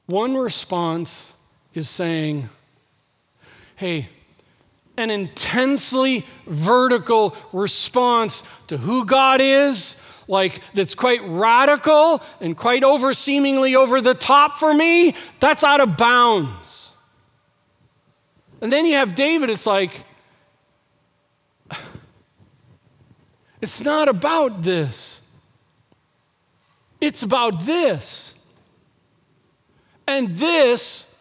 One 0.05 0.37
response 0.37 1.33
is 1.73 1.89
saying, 1.89 2.47
hey, 3.75 4.07
an 4.95 5.11
intensely 5.11 6.25
vertical 6.47 7.35
response 7.51 8.43
to 8.67 8.77
who 8.77 9.05
God 9.05 9.41
is, 9.41 10.01
like 10.29 10.61
that's 10.73 10.95
quite 10.95 11.19
radical 11.23 12.23
and 12.39 12.55
quite 12.55 12.85
over 12.85 13.13
seemingly 13.13 13.75
over 13.75 13.99
the 13.99 14.13
top 14.13 14.57
for 14.57 14.73
me, 14.73 15.17
that's 15.41 15.65
out 15.65 15.81
of 15.81 15.97
bounds. 15.97 16.93
And 18.61 18.71
then 18.71 18.85
you 18.85 18.95
have 18.95 19.15
David, 19.15 19.49
it's 19.49 19.65
like, 19.65 19.91
It's 23.61 23.81
not 23.81 24.07
about 24.07 24.63
this. 24.63 25.21
It's 27.01 27.23
about 27.23 27.65
this. 27.65 28.35
And 30.07 30.33
this 30.33 31.15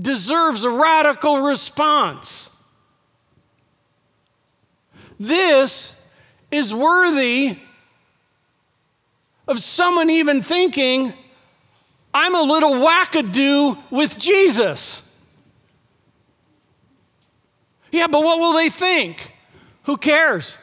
deserves 0.00 0.64
a 0.64 0.70
radical 0.70 1.42
response. 1.42 2.50
This 5.18 6.02
is 6.50 6.72
worthy 6.72 7.56
of 9.46 9.60
someone 9.60 10.10
even 10.10 10.42
thinking, 10.42 11.12
I'm 12.12 12.34
a 12.34 12.42
little 12.42 12.74
wackadoo 12.74 13.78
with 13.90 14.18
Jesus. 14.18 15.10
Yeah, 17.92 18.06
but 18.06 18.22
what 18.22 18.38
will 18.38 18.54
they 18.54 18.70
think? 18.70 19.32
Who 19.84 19.96
cares? 19.96 20.56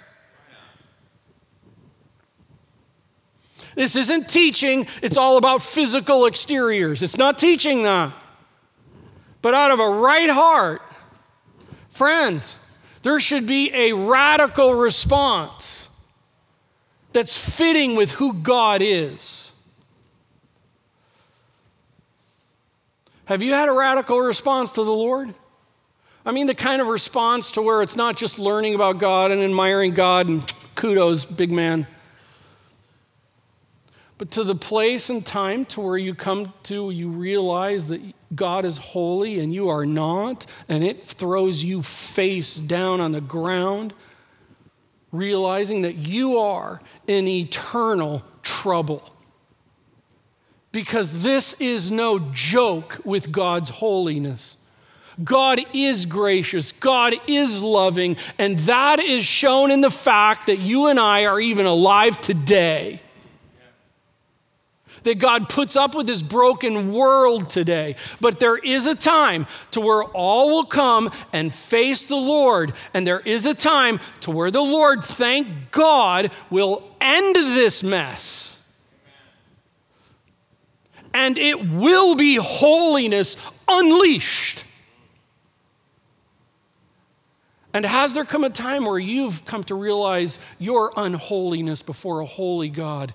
This 3.81 3.95
isn't 3.95 4.29
teaching, 4.29 4.85
it's 5.01 5.17
all 5.17 5.37
about 5.37 5.63
physical 5.63 6.27
exteriors. 6.27 7.01
It's 7.01 7.17
not 7.17 7.39
teaching 7.39 7.81
that. 7.81 8.13
But 9.41 9.55
out 9.55 9.71
of 9.71 9.79
a 9.79 9.89
right 9.89 10.29
heart, 10.29 10.83
friends, 11.89 12.55
there 13.01 13.19
should 13.19 13.47
be 13.47 13.73
a 13.73 13.93
radical 13.93 14.75
response 14.75 15.89
that's 17.11 17.35
fitting 17.35 17.95
with 17.95 18.11
who 18.11 18.33
God 18.33 18.83
is. 18.83 19.51
Have 23.25 23.41
you 23.41 23.53
had 23.53 23.67
a 23.67 23.73
radical 23.73 24.19
response 24.19 24.73
to 24.73 24.83
the 24.83 24.91
Lord? 24.91 25.33
I 26.23 26.31
mean, 26.33 26.45
the 26.45 26.53
kind 26.53 26.83
of 26.83 26.87
response 26.87 27.53
to 27.53 27.63
where 27.63 27.81
it's 27.81 27.95
not 27.95 28.15
just 28.15 28.37
learning 28.37 28.75
about 28.75 28.99
God 28.99 29.31
and 29.31 29.41
admiring 29.41 29.95
God 29.95 30.29
and 30.29 30.53
kudos, 30.75 31.25
big 31.25 31.51
man 31.51 31.87
but 34.21 34.29
to 34.29 34.43
the 34.43 34.53
place 34.53 35.09
and 35.09 35.25
time 35.25 35.65
to 35.65 35.81
where 35.81 35.97
you 35.97 36.13
come 36.13 36.53
to, 36.61 36.91
you 36.91 37.09
realize 37.09 37.87
that 37.87 37.99
God 38.35 38.65
is 38.65 38.77
holy 38.77 39.39
and 39.39 39.51
you 39.51 39.69
are 39.69 39.83
not, 39.83 40.45
and 40.69 40.83
it 40.83 41.03
throws 41.03 41.63
you 41.63 41.81
face 41.81 42.53
down 42.53 43.01
on 43.01 43.13
the 43.13 43.19
ground, 43.19 43.95
realizing 45.11 45.81
that 45.81 45.95
you 45.95 46.37
are 46.37 46.79
in 47.07 47.27
eternal 47.27 48.23
trouble. 48.43 49.01
Because 50.71 51.23
this 51.23 51.59
is 51.59 51.89
no 51.89 52.19
joke 52.31 53.01
with 53.03 53.31
God's 53.31 53.69
holiness. 53.69 54.55
God 55.23 55.61
is 55.73 56.05
gracious, 56.05 56.71
God 56.71 57.15
is 57.25 57.63
loving, 57.63 58.17
and 58.37 58.59
that 58.59 58.99
is 58.99 59.25
shown 59.25 59.71
in 59.71 59.81
the 59.81 59.89
fact 59.89 60.45
that 60.45 60.59
you 60.59 60.85
and 60.85 60.99
I 60.99 61.25
are 61.25 61.39
even 61.39 61.65
alive 61.65 62.21
today. 62.21 63.01
That 65.03 65.19
God 65.19 65.49
puts 65.49 65.75
up 65.75 65.95
with 65.95 66.07
this 66.07 66.21
broken 66.21 66.93
world 66.93 67.49
today. 67.49 67.95
But 68.19 68.39
there 68.39 68.57
is 68.57 68.85
a 68.85 68.95
time 68.95 69.47
to 69.71 69.81
where 69.81 70.03
all 70.03 70.49
will 70.49 70.65
come 70.65 71.11
and 71.33 71.53
face 71.53 72.05
the 72.05 72.15
Lord. 72.15 72.73
And 72.93 73.05
there 73.05 73.19
is 73.21 73.45
a 73.45 73.53
time 73.53 73.99
to 74.21 74.31
where 74.31 74.51
the 74.51 74.61
Lord, 74.61 75.03
thank 75.03 75.71
God, 75.71 76.31
will 76.49 76.83
end 76.99 77.35
this 77.35 77.83
mess. 77.83 78.59
And 81.13 81.37
it 81.37 81.69
will 81.69 82.15
be 82.15 82.35
holiness 82.35 83.35
unleashed. 83.67 84.65
And 87.73 87.85
has 87.85 88.13
there 88.13 88.25
come 88.25 88.43
a 88.43 88.49
time 88.49 88.85
where 88.85 88.99
you've 88.99 89.45
come 89.45 89.63
to 89.65 89.75
realize 89.75 90.39
your 90.59 90.91
unholiness 90.97 91.81
before 91.81 92.19
a 92.19 92.25
holy 92.25 92.69
God? 92.69 93.13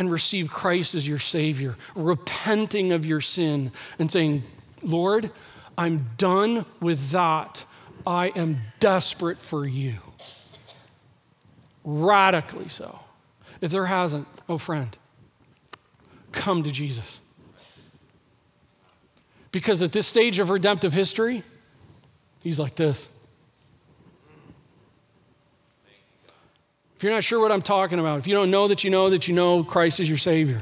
And 0.00 0.10
receive 0.10 0.50
Christ 0.50 0.94
as 0.94 1.06
your 1.06 1.18
Savior, 1.18 1.76
repenting 1.94 2.90
of 2.90 3.04
your 3.04 3.20
sin 3.20 3.70
and 3.98 4.10
saying, 4.10 4.42
Lord, 4.82 5.30
I'm 5.76 6.08
done 6.16 6.64
with 6.80 7.10
that. 7.10 7.66
I 8.06 8.28
am 8.28 8.60
desperate 8.80 9.36
for 9.36 9.66
you. 9.66 9.96
Radically 11.84 12.70
so. 12.70 12.98
If 13.60 13.72
there 13.72 13.84
hasn't, 13.84 14.26
oh 14.48 14.56
friend, 14.56 14.96
come 16.32 16.62
to 16.62 16.72
Jesus. 16.72 17.20
Because 19.52 19.82
at 19.82 19.92
this 19.92 20.06
stage 20.06 20.38
of 20.38 20.48
redemptive 20.48 20.94
history, 20.94 21.42
he's 22.42 22.58
like 22.58 22.74
this. 22.74 23.06
If 27.00 27.04
you're 27.04 27.14
not 27.14 27.24
sure 27.24 27.40
what 27.40 27.50
I'm 27.50 27.62
talking 27.62 27.98
about, 27.98 28.18
if 28.18 28.26
you 28.26 28.34
don't 28.34 28.50
know 28.50 28.68
that 28.68 28.84
you 28.84 28.90
know 28.90 29.08
that 29.08 29.26
you 29.26 29.32
know 29.32 29.64
Christ 29.64 30.00
is 30.00 30.08
your 30.10 30.18
Savior, 30.18 30.60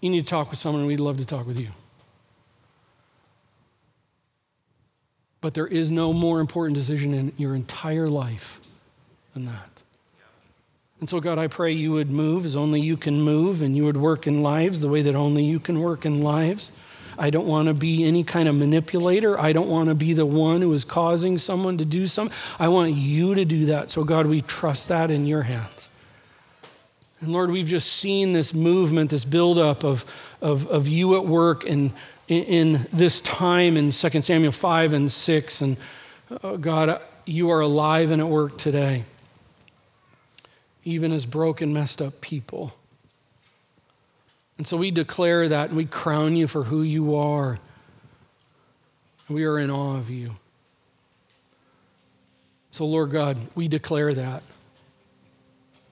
you 0.00 0.08
need 0.08 0.24
to 0.24 0.30
talk 0.30 0.48
with 0.48 0.60
someone, 0.60 0.82
and 0.82 0.86
we'd 0.86 1.00
love 1.00 1.18
to 1.18 1.26
talk 1.26 1.44
with 1.44 1.58
you. 1.58 1.70
But 5.40 5.54
there 5.54 5.66
is 5.66 5.90
no 5.90 6.12
more 6.12 6.38
important 6.38 6.76
decision 6.76 7.12
in 7.12 7.32
your 7.36 7.56
entire 7.56 8.08
life 8.08 8.60
than 9.34 9.46
that. 9.46 9.82
And 11.00 11.08
so, 11.08 11.18
God, 11.18 11.36
I 11.36 11.48
pray 11.48 11.72
you 11.72 11.90
would 11.94 12.12
move 12.12 12.44
as 12.44 12.54
only 12.54 12.80
you 12.80 12.96
can 12.96 13.20
move, 13.20 13.60
and 13.60 13.76
you 13.76 13.84
would 13.86 13.96
work 13.96 14.28
in 14.28 14.44
lives 14.44 14.80
the 14.80 14.88
way 14.88 15.02
that 15.02 15.16
only 15.16 15.42
you 15.42 15.58
can 15.58 15.80
work 15.80 16.06
in 16.06 16.20
lives. 16.20 16.70
I 17.20 17.28
don't 17.28 17.46
want 17.46 17.68
to 17.68 17.74
be 17.74 18.04
any 18.06 18.24
kind 18.24 18.48
of 18.48 18.54
manipulator. 18.54 19.38
I 19.38 19.52
don't 19.52 19.68
want 19.68 19.90
to 19.90 19.94
be 19.94 20.14
the 20.14 20.24
one 20.24 20.62
who 20.62 20.72
is 20.72 20.84
causing 20.84 21.36
someone 21.36 21.76
to 21.76 21.84
do 21.84 22.06
something. 22.06 22.36
I 22.58 22.68
want 22.68 22.94
you 22.94 23.34
to 23.34 23.44
do 23.44 23.66
that. 23.66 23.90
So, 23.90 24.04
God, 24.04 24.26
we 24.26 24.40
trust 24.40 24.88
that 24.88 25.10
in 25.10 25.26
your 25.26 25.42
hands. 25.42 25.90
And 27.20 27.30
Lord, 27.30 27.50
we've 27.50 27.68
just 27.68 27.92
seen 27.92 28.32
this 28.32 28.54
movement, 28.54 29.10
this 29.10 29.26
buildup 29.26 29.84
of, 29.84 30.06
of, 30.40 30.66
of 30.68 30.88
you 30.88 31.14
at 31.18 31.26
work 31.26 31.64
in, 31.64 31.92
in, 32.26 32.86
this 32.90 33.20
time 33.20 33.76
in 33.76 33.90
2 33.90 34.22
Samuel 34.22 34.52
5 34.52 34.94
and 34.94 35.12
6. 35.12 35.60
And 35.60 35.76
oh 36.42 36.56
God, 36.56 37.02
you 37.26 37.50
are 37.50 37.60
alive 37.60 38.10
and 38.10 38.22
at 38.22 38.28
work 38.28 38.56
today, 38.56 39.04
even 40.84 41.12
as 41.12 41.26
broken, 41.26 41.74
messed 41.74 42.00
up 42.00 42.22
people. 42.22 42.72
And 44.60 44.66
so 44.66 44.76
we 44.76 44.90
declare 44.90 45.48
that 45.48 45.68
and 45.70 45.76
we 45.78 45.86
crown 45.86 46.36
you 46.36 46.46
for 46.46 46.64
who 46.64 46.82
you 46.82 47.16
are. 47.16 47.56
We 49.26 49.44
are 49.44 49.58
in 49.58 49.70
awe 49.70 49.96
of 49.96 50.10
you. 50.10 50.34
So, 52.70 52.84
Lord 52.84 53.10
God, 53.10 53.38
we 53.54 53.68
declare 53.68 54.12
that. 54.12 54.42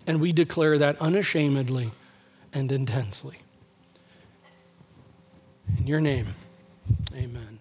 And 0.07 0.21
we 0.21 0.35
declare 0.35 0.77
that 0.77 1.01
unashamedly 1.01 1.93
and 2.53 2.71
intensely. 2.71 3.37
In 5.79 5.87
your 5.87 6.03
name, 6.03 6.27
amen. 7.15 7.58